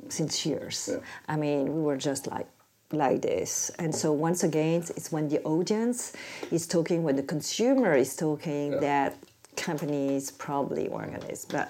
[0.08, 0.90] since years.
[1.28, 2.48] I mean we were just like
[2.92, 3.70] like this.
[3.78, 6.12] And so once again it's when the audience
[6.50, 9.16] is talking when the consumer is talking that
[9.56, 11.44] companies probably on this.
[11.44, 11.66] But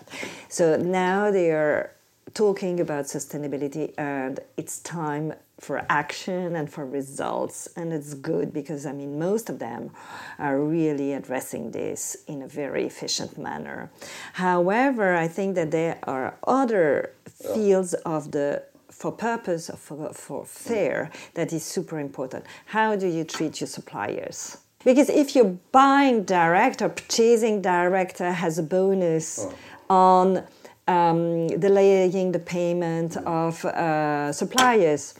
[0.48, 1.92] so now they are
[2.34, 7.68] talking about sustainability and it's time for action and for results.
[7.76, 9.90] And it's good because i mean most of them
[10.38, 13.90] are really addressing this in a very efficient manner.
[14.32, 17.12] However i think that there are other
[17.54, 22.44] fields of the for purpose of for, for fair that is super important.
[22.66, 24.58] How do you treat your suppliers?
[24.84, 29.46] Because if you're buying direct or purchasing direct uh, has a bonus
[29.88, 30.42] on
[30.88, 35.19] um, delaying the payment of uh, suppliers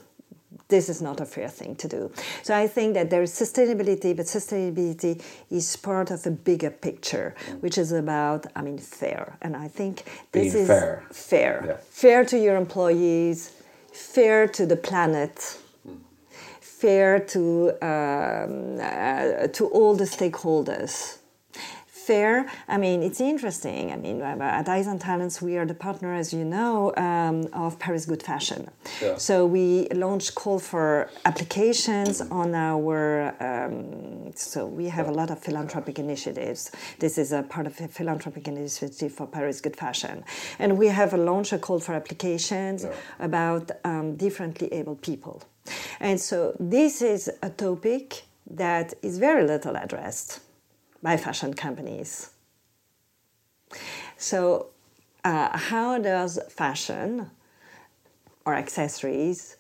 [0.71, 2.11] this is not a fair thing to do.
[2.43, 7.35] So I think that there is sustainability, but sustainability is part of a bigger picture,
[7.61, 9.37] which is about, I mean, fair.
[9.43, 11.05] And I think this Being is fair.
[11.13, 11.65] fair.
[11.67, 11.77] Yeah.
[11.91, 13.53] Fair to your employees,
[13.93, 15.59] fair to the planet,
[16.61, 21.20] fair to, um, uh, to all the stakeholders
[22.11, 22.35] fair.
[22.75, 23.83] I mean, it's interesting.
[23.95, 26.73] I mean, uh, at Eyes on Talents, we are the partner, as you know,
[27.09, 28.61] um, of Paris Good Fashion.
[29.01, 29.17] Yeah.
[29.29, 29.67] So we
[30.05, 30.87] launched call for
[31.31, 32.97] applications on our.
[33.49, 36.61] Um, so we have a lot of philanthropic initiatives.
[37.05, 40.17] This is a part of a philanthropic initiative for Paris Good Fashion,
[40.63, 42.91] and we have launched a call for applications Yeah.
[43.29, 45.37] about um, differently able people.
[46.01, 46.39] And so
[46.79, 48.07] this is a topic
[48.63, 50.31] that is very little addressed
[51.03, 52.31] by fashion companies.
[54.17, 54.67] So,
[55.25, 57.31] uh, how does fashion
[58.45, 59.57] or accessories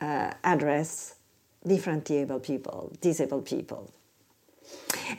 [0.00, 1.16] uh, address
[1.66, 3.90] differently able people, disabled people?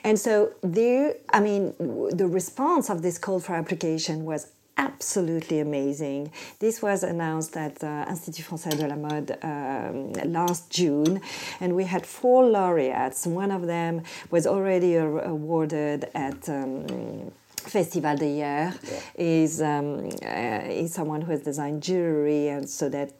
[0.04, 6.32] And so there, I mean, the response of this call for application was absolutely amazing.
[6.58, 11.20] This was announced at the Institut Français de la Mode um, last June,
[11.60, 13.26] and we had four laureates.
[13.26, 16.48] One of them was already a- awarded at.
[16.48, 17.32] Um,
[17.66, 18.78] Festival de Hyères
[19.18, 23.10] is um, uh, is someone who has designed jewelry, and so that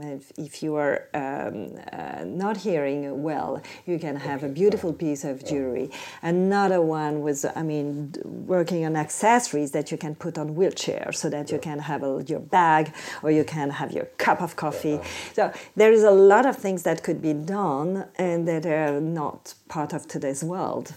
[0.00, 5.24] if, if you are um, uh, not hearing well, you can have a beautiful piece
[5.24, 5.90] of jewelry.
[6.22, 11.28] Another one was, I mean, working on accessories that you can put on wheelchair, so
[11.30, 15.00] that you can have a, your bag or you can have your cup of coffee.
[15.34, 19.54] So there is a lot of things that could be done and that are not
[19.68, 20.94] part of today's world.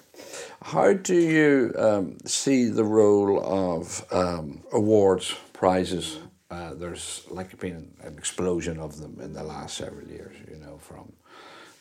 [0.61, 6.19] How do you um, see the role of um, awards, prizes?
[6.51, 10.77] Uh, there's like been an explosion of them in the last several years, you know,
[10.77, 11.11] from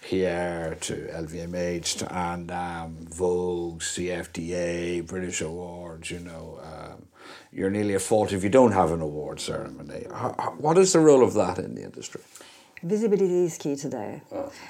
[0.08, 6.60] Hyères to LVMH to Andam, Vogue, CFDA, British Awards, you know.
[6.62, 7.06] Um,
[7.52, 10.06] you're nearly at fault if you don't have an award ceremony.
[10.10, 12.22] How, how- what is the role of that in the industry?
[12.82, 14.20] Visibility is key today.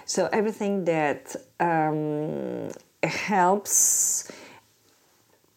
[0.04, 2.70] So everything that um,
[3.02, 4.30] helps,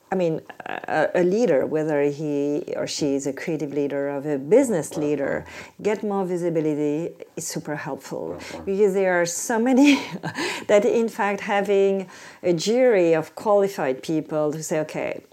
[0.10, 4.40] I mean, a, a leader, whether he or she is a creative leader or a
[4.40, 5.46] business leader,
[5.82, 8.40] get more visibility is super helpful.
[8.66, 9.96] Because there are so many
[10.68, 12.08] that, in fact, having
[12.42, 15.24] a jury of qualified people who say, okay,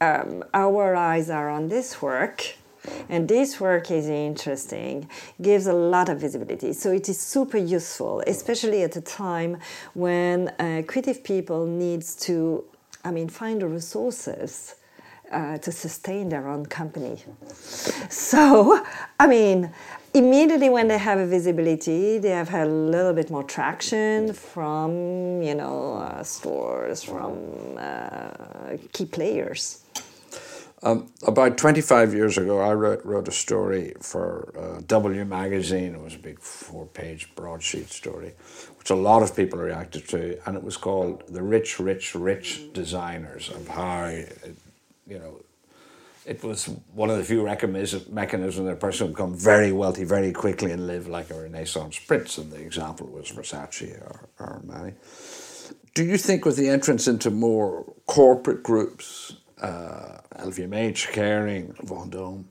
[0.00, 2.54] um, our eyes are on this work
[3.08, 5.08] and this work is interesting
[5.40, 6.72] gives a lot of visibility.
[6.72, 9.58] So it is super useful especially at a time
[9.94, 12.64] when uh, creative people needs to
[13.04, 14.76] i mean find the resources
[15.32, 17.16] uh, to sustain their own company.
[18.10, 18.84] So
[19.18, 19.70] i mean
[20.14, 25.42] immediately when they have a visibility they have had a little bit more traction from
[25.42, 27.32] you know uh, stores from
[27.78, 29.82] uh, key players.
[30.84, 35.94] Um, about 25 years ago, I wrote, wrote a story for uh, W Magazine.
[35.94, 38.32] It was a big four page broadsheet story,
[38.82, 40.36] which a lot of people reacted to.
[40.44, 44.56] And it was called The Rich, Rich, Rich Designers of how, it,
[45.06, 45.40] you know,
[46.26, 50.32] it was one of the few mechanisms that a person would become very wealthy very
[50.32, 52.38] quickly and live like a Renaissance prince.
[52.38, 54.94] And the example was Versace or, Armani.
[55.94, 62.46] Do you think with the entrance into more corporate groups, uh, LVMH, Kering, Vendôme,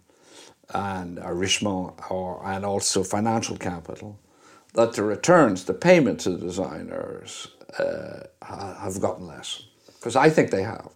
[0.74, 4.18] and uh, Richemont, or, and also financial capital,
[4.74, 7.48] that the returns, the payment to the designers
[7.80, 9.64] uh, have gotten less?
[10.00, 10.90] Because I think they have.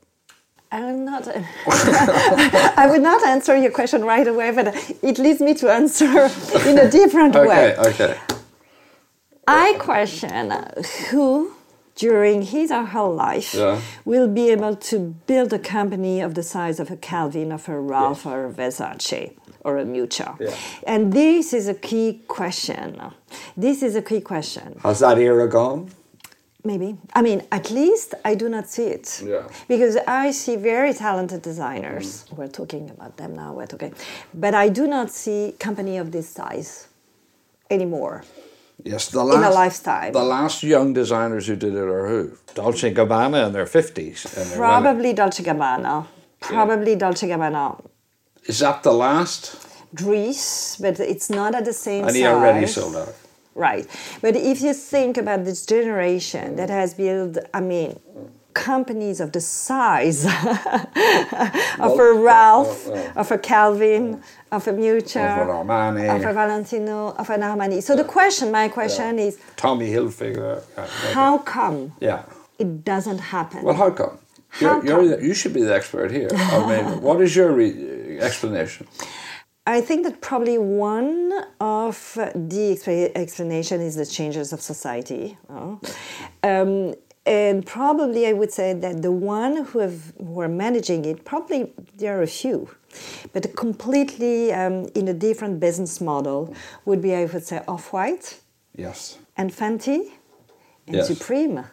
[0.72, 1.28] I'm not.
[1.68, 6.30] I would not answer your question right away, but it leads me to answer
[6.68, 7.76] in a different way.
[7.78, 7.90] Okay.
[7.90, 8.20] Okay.
[9.48, 10.52] I question
[11.10, 11.55] who,
[11.96, 13.80] during his or her life, Yeah.
[14.04, 17.80] will be able to build a company of the size of a Calvin, of a
[17.80, 19.32] Ralph, or a Versace,
[19.64, 20.36] or a Miuccia.
[20.40, 20.52] Yeah.
[20.86, 23.00] And this is a key question.
[23.56, 24.78] This is a key question.
[24.84, 25.90] Has that era gone?
[26.66, 26.98] Maybe.
[27.14, 29.22] I mean, at least I do not see it.
[29.24, 29.44] Yeah.
[29.68, 32.08] Because I see very talented designers.
[32.26, 32.38] Mm.
[32.38, 33.94] We're talking about them now, we're talking.
[34.34, 36.88] But I do not see company of this size
[37.70, 38.24] anymore.
[38.86, 40.14] Yes, the a last lifetime.
[40.14, 42.38] The last young designers who did it are who?
[42.54, 44.26] Dolce and Gabbana in their fifties.
[44.56, 46.06] Probably Dolce & Gabbana.
[46.40, 47.84] Probably Dolce & Gabbana.
[48.46, 49.58] Is that the last?
[49.92, 52.20] Dries, but it's not at the same And size.
[52.20, 53.16] he already sold out.
[53.56, 53.88] Right.
[54.22, 58.00] But if you think about this generation that has built, I mean,
[58.56, 60.26] companies of the size
[61.88, 66.16] of a Ralph, of a Calvin, of a Miuccia, Of an Armani.
[66.16, 67.82] of a Valentino, of an Armani.
[67.84, 70.64] So the question, my question is, Tommy Hilfiger.
[71.14, 72.24] how come Yeah.
[72.58, 73.62] it doesn't happen?
[73.64, 74.18] Well, how come?
[74.50, 76.30] How You're, you're you should be the expert here.
[76.34, 78.88] I mean, what is your re- explanation?
[79.68, 81.98] I think that probably one of
[82.36, 85.38] the explanation is the changes of society.
[85.50, 85.76] uh,
[86.52, 86.94] Um,
[87.26, 91.74] and probably I would say that the one who, have, who are managing it, probably
[91.98, 92.70] there are a few,
[93.34, 96.54] but completely um, in a different business model
[96.86, 98.40] would be, I would say, Off White
[98.78, 99.18] Yes.
[99.38, 100.12] and Fenty
[100.88, 101.08] and Yes.
[101.08, 101.64] Supreme.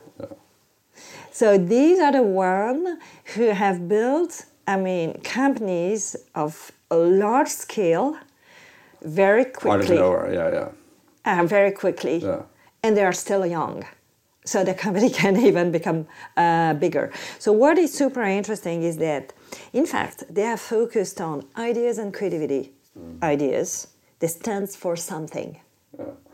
[1.30, 2.98] So these are the one
[3.34, 8.16] who have built, I mean, companies of a large scale,
[9.02, 10.30] very Quite quickly, lower.
[10.32, 10.68] Yeah,
[11.24, 11.40] yeah.
[11.40, 12.42] uh, very quickly, Yeah.
[12.82, 13.84] and they are still young.
[14.44, 17.12] So the company can even become uh, bigger.
[17.38, 19.32] So what is super interesting is that,
[19.72, 22.72] in fact, they are focused on ideas and creativity.
[23.22, 23.88] Ideas.
[24.18, 25.60] They stands for something.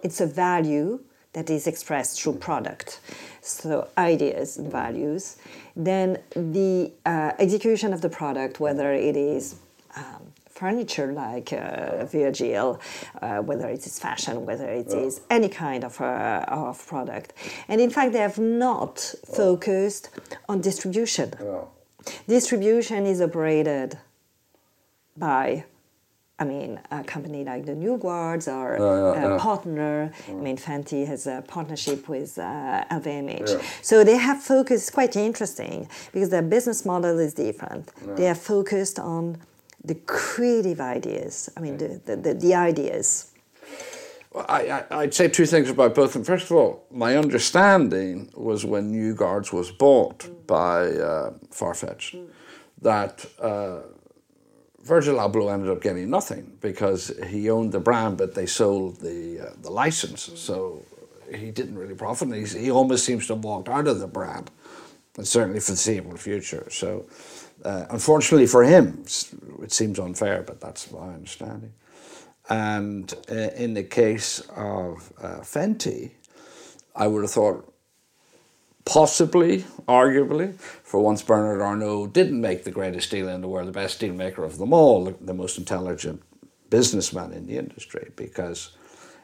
[0.03, 1.01] It's a value
[1.33, 3.01] that is expressed through product.
[3.41, 5.37] So ideas and values.
[5.77, 9.57] Then the uh, execution of the product, whether it is
[9.97, 12.71] um, furniture like uh, VRGL,
[13.23, 17.33] uh, whether it is fashion, whether it is any kind of, uh, of product.
[17.69, 18.95] And in fact, they have not
[19.43, 20.11] focused
[20.49, 21.35] on distribution.
[22.27, 23.99] Distribution is operated
[25.17, 25.65] by,
[26.39, 29.39] I mean, a company like the New Guards or yeah, a yeah.
[29.39, 30.13] partner.
[30.29, 33.51] I mean, Fenty has a partnership with uh, LVMH.
[33.51, 33.63] Yeah.
[33.83, 37.85] So they have focused, quite interesting, because their business model is different.
[38.17, 39.39] They are focused on
[39.85, 43.33] the creative ideas, I mean, the, the, the, the ideas.
[44.33, 46.25] Well, I, I, I'd say two things about both of them.
[46.25, 52.29] First of all, my understanding was when New Guards was bought by uh, Farfetch
[52.83, 53.81] that uh,
[54.83, 59.41] Virgil Abloh ended up getting nothing because he owned the brand, but they sold the
[59.41, 60.83] uh, the license, so
[61.35, 62.29] he didn't really profit.
[62.29, 64.51] And he's, he almost seems to have walked out of the brand,
[65.17, 66.67] and certainly for the foreseeable future.
[66.71, 67.07] So,
[67.65, 69.05] uh, unfortunately for him,
[69.63, 71.73] it seems unfair, but that's my understanding.
[72.49, 76.13] And uh, in the case of uh, Fenty,
[76.97, 77.73] I would have thought
[78.85, 83.73] possibly, arguably, for once Bernard Arnault didn't make the greatest deal in the world, the
[83.73, 86.23] best deal maker of them all, the, the most intelligent
[86.71, 88.73] businessman in the industry, because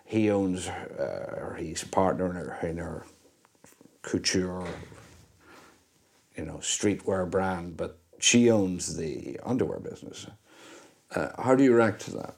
[0.04, 3.06] he owns, uh, or he's a partner in her, in her
[4.02, 4.68] couture,
[6.36, 10.26] you know, streetwear brand, but she owns the underwear business.
[11.14, 12.34] Uh, how do you react to that?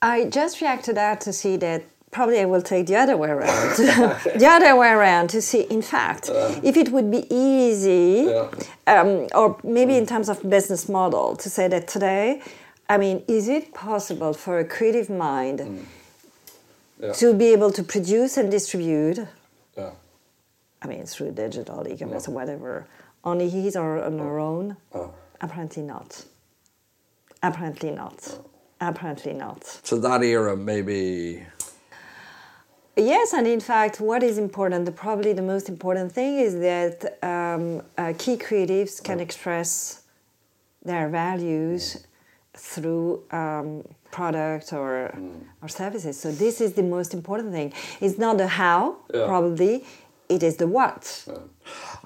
[0.00, 3.28] I just react to that to see that probably I will take the other way
[3.28, 3.76] around.
[3.76, 6.30] the other way around to see, in fact,
[6.62, 8.32] if it would be easy,
[8.86, 12.40] um, or maybe in terms of business model, to say that today,
[12.88, 15.58] I mean, is it possible for a creative mind
[16.98, 17.12] Yeah.
[17.20, 19.18] to be able to produce and distribute?
[19.76, 19.90] Yeah.
[20.80, 22.86] I mean, through digital e-commerce or whatever,
[23.26, 24.76] on his or on her own?
[25.40, 26.24] Apparently not.
[27.42, 28.38] Apparently not.
[28.80, 29.64] Apparently not.
[29.82, 31.42] So that era maybe
[32.98, 37.18] Yes, and in fact, what is important, the, probably the most important thing is that
[37.22, 40.00] um, uh, key creatives can express
[40.82, 42.06] their values
[42.54, 45.12] through um, product or,
[45.60, 46.18] or services.
[46.18, 47.74] So this is the most important thing.
[48.00, 49.26] It's not the how, Yeah.
[49.26, 49.84] probably,
[50.30, 51.02] it is the what.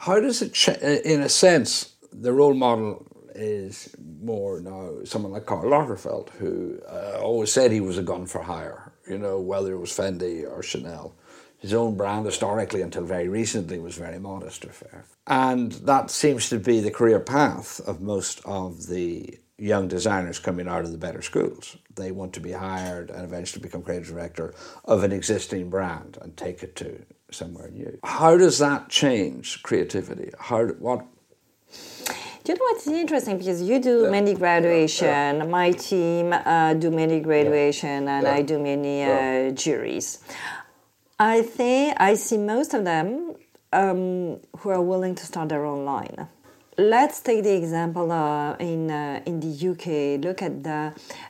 [0.01, 5.44] How does it, cha- in a sense, the role model is more now someone like
[5.44, 9.74] Karl Lagerfeld, who uh, always said he was a gun for hire, you know, whether
[9.74, 11.14] it was Fendi or Chanel.
[11.59, 15.05] His own brand, historically, until very recently, was very modest affair.
[15.26, 20.66] And that seems to be the career path of most of the young designers coming
[20.66, 21.76] out of the better schools.
[21.94, 24.54] They want to be hired and eventually become creative director
[24.84, 27.98] of an existing brand and take it to somewhere new.
[28.02, 30.30] How does that change creativity?
[30.38, 31.04] How what
[32.44, 33.38] Do you know what's interesting?
[33.38, 39.04] Because you do many graduation, my team uh, do many graduation, and I do many
[39.04, 40.18] uh, juries.
[41.18, 43.34] I think I see most of them
[43.72, 46.28] um, who are willing to start their own line.
[46.80, 49.86] Let's take the example uh, in uh, in the UK.
[50.24, 50.80] Look at the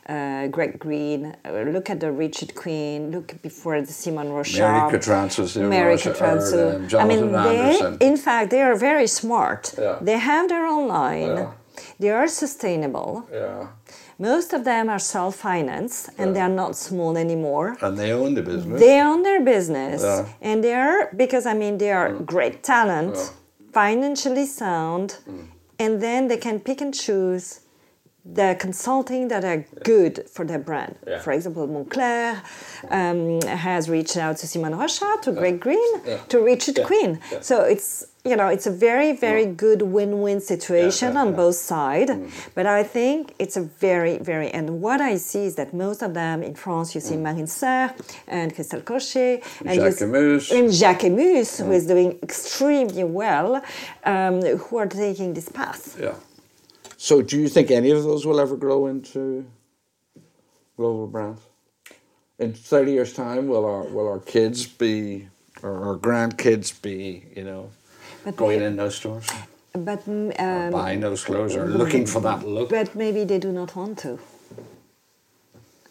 [0.08, 1.34] uh, Craig Green.
[1.44, 3.10] Uh, look at the Richard Quinn.
[3.10, 4.60] Look before the Simone Rocha.
[4.60, 6.92] Mary Katrantzou, the Mary Rocha- Katrantzou.
[6.94, 9.74] or, um, I mean, they, in fact, they are very smart.
[9.76, 9.98] Yeah.
[10.00, 11.34] They have their own line.
[11.36, 11.50] Yeah.
[11.98, 13.26] They are sustainable.
[13.32, 13.66] yeah,
[14.18, 17.76] Most of them are self-financed and they are not small anymore.
[17.80, 18.78] And they own the business.
[18.80, 20.26] They own their business, Yeah.
[20.48, 23.16] and they are because I mean they are great talent,
[23.72, 25.18] financially sound,
[25.78, 27.60] and then they can pick and choose
[28.24, 30.94] the consulting that are good for their brand.
[31.06, 31.20] Yeah.
[31.20, 32.42] For example, Moncler
[32.90, 35.92] um, has reached out to Simone Rocha, to Craig Green,
[36.28, 36.84] to Richard Yeah.
[36.86, 37.20] Quinn.
[37.32, 37.40] Yeah.
[37.40, 41.36] So it's you know it's a very very good win-win situation yeah, on yeah.
[41.36, 42.10] both sides.
[42.10, 42.50] Mm-hmm.
[42.54, 46.14] But I think it's a very very and what I see is that most of
[46.14, 47.22] them in France you see mm.
[47.22, 47.94] Marine Serre
[48.26, 50.50] and Christelle Kocher and you Jacques s- Emus.
[50.50, 51.74] and Jacques Emus, who mm.
[51.74, 53.62] is doing extremely well,
[54.04, 55.98] um, who are taking this path.
[55.98, 56.14] Yeah.
[56.96, 59.46] So, do you think any of those will ever grow into
[60.76, 61.40] global brands?
[62.38, 65.28] In thirty years' time, will our will our kids be,
[65.62, 67.70] or our grandkids be, you know,
[68.24, 69.26] But going in those stores,
[69.72, 72.68] But mm, um, buying those clothes, or looking for that look?
[72.70, 74.18] but maybe they do not want to.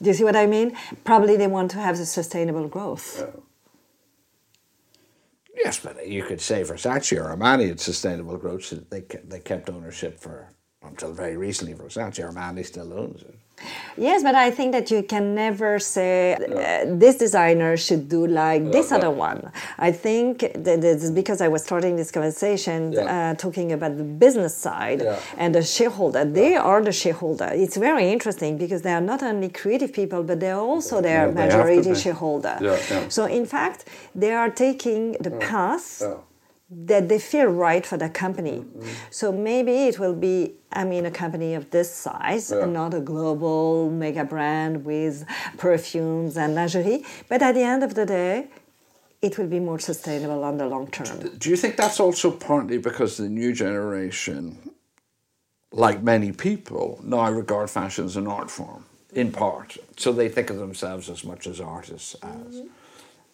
[0.01, 0.77] Do you see what I mean?
[1.03, 3.23] Probably they want to have the sustainable growth.
[5.55, 8.63] Yes, but you could say Versace or Armani had sustainable growth.
[8.65, 10.47] so They they kept ownership for
[10.83, 11.73] until very recently.
[11.73, 13.35] For Versace, Armani still owns it.
[13.97, 18.71] Yes, but I think that you can never say uh, this designer should do like
[18.71, 19.51] this other one.
[19.77, 23.01] I think that it's because I was starting this conversation Yeah.
[23.31, 25.15] uh, talking about the business side Yeah.
[25.37, 26.23] and the shareholder.
[26.25, 27.49] They are the shareholder.
[27.53, 31.23] It's very interesting because they are not only creative people, but they are also their
[31.31, 32.55] majority shareholder.
[33.09, 33.79] So in fact,
[34.15, 35.87] they are taking the path.
[36.71, 38.59] That they feel right for the company.
[38.59, 38.87] Mm-hmm.
[39.09, 42.63] So maybe it will be, I mean, a company of this size, Yeah.
[42.63, 45.25] and not a global mega brand with
[45.57, 47.03] perfumes and lingerie.
[47.27, 48.49] But at the end of the day,
[49.21, 51.37] it will be more sustainable on the long term.
[51.37, 54.57] Do you think that's also partly because the new generation,
[55.71, 59.77] like many people, now regard fashion as an art form, in part?
[59.97, 62.61] So they think of themselves as much as artists as.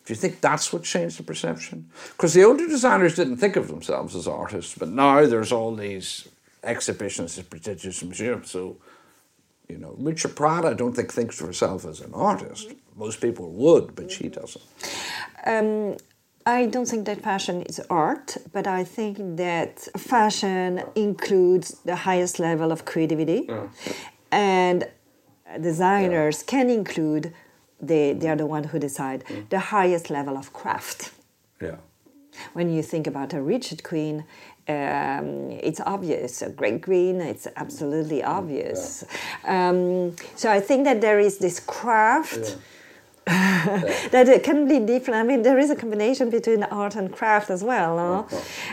[0.05, 1.89] Do you think that's what changed the perception?
[2.11, 6.27] Because the older designers didn't think of themselves as artists, but now there's all these
[6.63, 8.51] exhibitions at prestigious museums.
[8.51, 8.77] So,
[9.67, 12.71] you know, Richard Prada, I don't think thinks of herself as an artist.
[12.95, 14.63] Most people would, but she doesn't.
[15.45, 15.97] Um,
[16.45, 22.37] I don't think that fashion is art, but I think that fashion includes the highest
[22.39, 23.49] level of creativity,
[24.31, 24.87] and
[25.59, 27.33] designers can include.
[27.81, 31.11] They, they are the one who decide the highest level of craft.
[31.61, 31.77] Yeah.
[32.53, 34.25] When you think about a Richard Quinn,
[34.67, 36.41] um, it's obvious.
[36.41, 39.03] A Craig Green, it's absolutely obvious.
[39.45, 42.57] Um, so I think that there is this craft
[43.25, 45.19] that it can be different.
[45.19, 48.27] I mean, there is a combination between art and craft as well, no?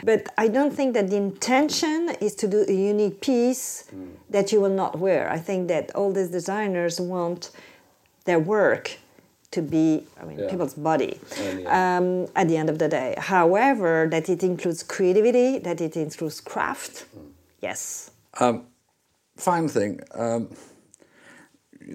[0.05, 3.85] but I don't think that the intention is to do a unique piece
[4.29, 5.31] that you will not wear.
[5.31, 7.51] I think that all these designers want
[8.25, 8.99] their work
[9.51, 10.51] to be, I mean, Yeah.
[10.51, 11.99] people's body yeah.
[11.99, 13.15] um, at the end of the day.
[13.19, 17.05] However, that it includes creativity, that it includes craft,
[17.61, 18.11] yes.
[19.37, 20.49] Fine thing, um,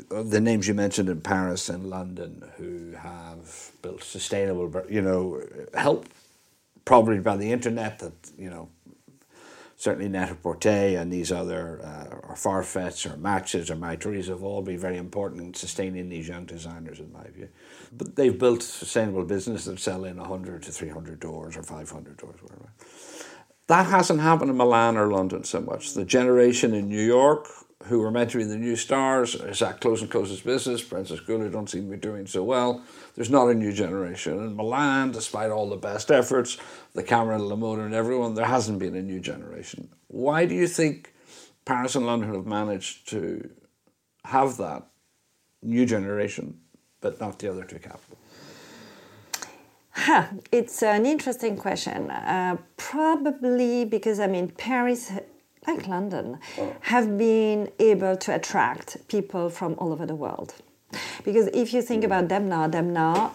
[0.09, 5.41] the names you mentioned in Paris and London who have built sustainable, you know,
[5.73, 6.07] help
[6.83, 8.69] probably by the internet that, you know,
[9.77, 14.79] certainly Net-a-Porter and these other, uh, or Farfetch or Matches or Mytheresa have all been
[14.79, 17.47] very important in sustaining these young designers in my view.
[17.95, 22.41] But they've built sustainable businesses that sell in 100 to 300 doors or 500 doors,
[22.41, 22.73] whatever.
[23.67, 25.93] That hasn't happened in Milan or London so much.
[25.93, 27.47] The generation in New York
[27.87, 31.49] who were meant to be the new stars, Zach Close and Close's business, Francis Gula
[31.49, 32.83] don't seem to be doing so well.
[33.15, 34.33] There's not a new generation.
[34.39, 36.57] In Milan, despite all the best efforts,
[36.93, 39.89] the camera, the Lamona and everyone, there hasn't been a new generation.
[40.07, 41.13] Why do you think
[41.65, 43.49] Paris and London have managed to
[44.25, 44.87] have that
[45.61, 46.59] new generation,
[47.01, 48.17] but not the other two capitals?
[49.91, 52.11] Huh, it's an interesting question.
[52.11, 55.11] Uh, probably because I mean Paris,
[55.67, 56.39] like London,
[56.81, 60.55] have been able to attract people from all over the world.
[61.23, 63.31] Because if you think about Demna, Demna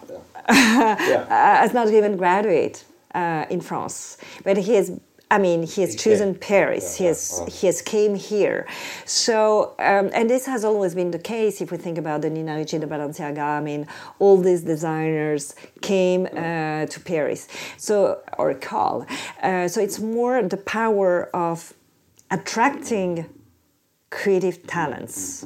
[0.49, 0.95] uh,
[1.29, 4.99] has not even graduate uh, in France, but he has.
[5.31, 6.95] I mean, he has chosen Paris.
[6.95, 8.67] He has he has came here.
[9.05, 11.59] So, um, and this has always been the case.
[11.59, 13.87] If we think about the Nina Ricci, the Balenciaga, I mean,
[14.19, 17.47] all these designers came uh, to Paris.
[17.77, 19.07] So, or Karl.
[19.41, 21.73] Uh, so it's more the power of
[22.33, 23.29] attracting
[24.09, 25.45] creative talents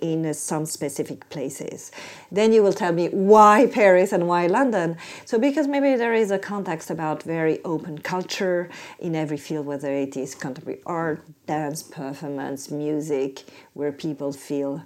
[0.00, 1.92] in uh, some specific places.
[2.30, 4.96] Then you will tell me why Paris and why London.
[5.24, 9.92] So, because maybe there is a context about very open culture in every field, whether
[9.92, 13.44] it is contemporary art, dance, performance, music,
[13.74, 14.82] where people feel.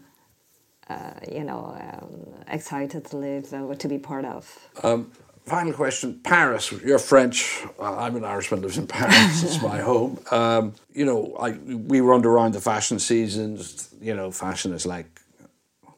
[0.90, 4.68] Uh, you know, um, excited to live uh, to be part of.
[4.82, 5.10] Um,
[5.44, 7.62] final question Paris, you're French.
[7.80, 10.18] I'm an Irishman, lives in Paris, it's my home.
[10.30, 13.94] Um, you know, I, we run around the fashion seasons.
[14.00, 15.20] You know, fashion is like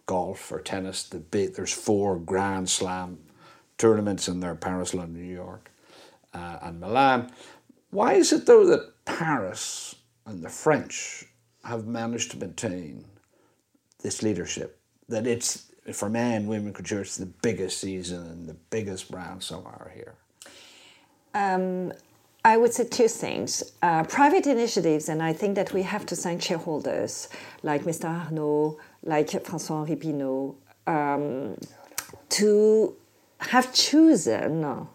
[0.07, 1.05] golf or tennis.
[1.05, 3.19] The big, there's four Grand Slam
[3.79, 5.71] tournaments in there Paris, London, New York,
[6.33, 7.31] uh, and Milan.
[7.91, 9.95] Why is it, though, that Paris
[10.27, 11.25] and the French
[11.65, 13.05] have managed to maintain
[14.03, 14.81] this leadership?
[15.09, 19.93] That it's for men, women couture, it's the biggest season and the biggest brand somewhere
[19.95, 20.15] here?
[21.35, 21.93] Um,
[22.45, 23.73] I would say two things.
[23.83, 27.29] Uh, private initiatives, and I think that we have to thank shareholders
[27.63, 28.05] like Mr.
[28.05, 30.57] Arnault, like François Henri Pinault,
[30.87, 31.57] um,
[32.31, 32.95] to
[33.39, 34.87] have chosen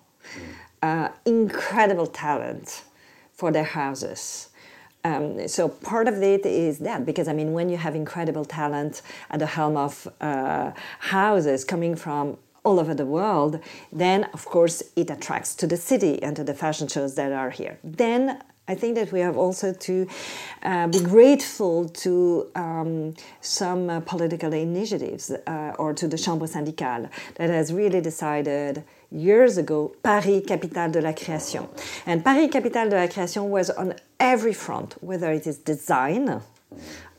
[0.82, 2.84] uh, incredible talent
[3.34, 4.49] for their houses.
[5.04, 9.02] Um, so part of it is that because I mean when you have incredible talent
[9.30, 13.60] at the helm of uh, houses coming from all over the world,
[13.92, 17.50] then of course it attracts to the city and to the fashion shows that are
[17.50, 17.80] here.
[17.84, 20.08] Then I think that we have also to
[20.62, 27.10] uh, be grateful to um, some uh, political initiatives uh, or to the Chambre syndicale
[27.36, 31.68] that has really decided years ago Paris, capitale de la création.
[32.06, 36.40] And Paris, capitale de la création was on every front, whether it is design,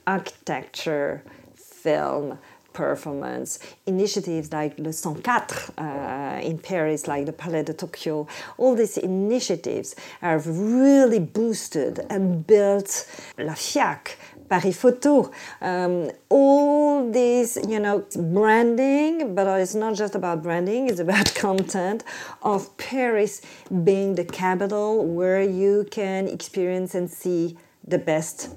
[0.07, 1.25] architecture,
[1.57, 2.39] film,
[2.73, 8.27] performance, initiatives like Le 104 uh, in Paris, like the Palais de Tokyo,
[8.59, 13.07] all these initiatives have really boosted and built
[13.39, 14.17] La FIAC,
[14.49, 20.99] Paris Photo, um, all these, you know, branding, but it's not just about branding, it's
[20.99, 22.03] about content
[22.43, 23.43] of Paris
[23.85, 27.57] being the capital where you can experience and see
[27.87, 28.51] the best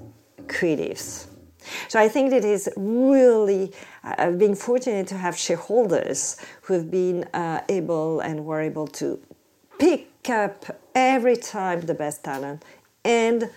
[0.46, 1.28] creatives.
[1.88, 7.24] So I think it is really uh, being fortunate to have shareholders who have been
[7.34, 9.20] uh, able and were able to
[9.78, 12.64] pick up every time the best talent
[13.04, 13.50] and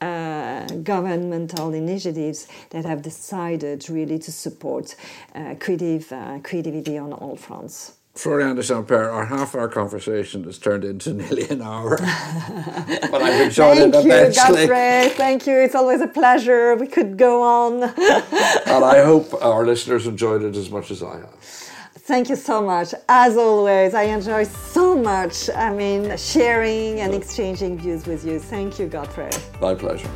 [0.00, 4.96] uh, governmental initiatives that have decided really to support
[5.34, 7.99] uh, creative uh, creativity on all fronts.
[8.20, 11.96] Floriane de Saint-Pierre, our half hour conversation has turned into nearly an hour.
[11.96, 14.66] but I've enjoyed Thank it you, immensely.
[14.66, 15.08] Godfrey.
[15.16, 15.54] Thank you.
[15.54, 16.74] It's always a pleasure.
[16.74, 17.82] We could go on.
[17.82, 21.34] and I hope our listeners enjoyed it as much as I have.
[21.94, 22.92] Thank you so much.
[23.08, 25.48] As always, I enjoy so much.
[25.56, 28.38] I mean, sharing and exchanging views with you.
[28.38, 29.30] Thank you, Godfrey.
[29.62, 30.10] My pleasure.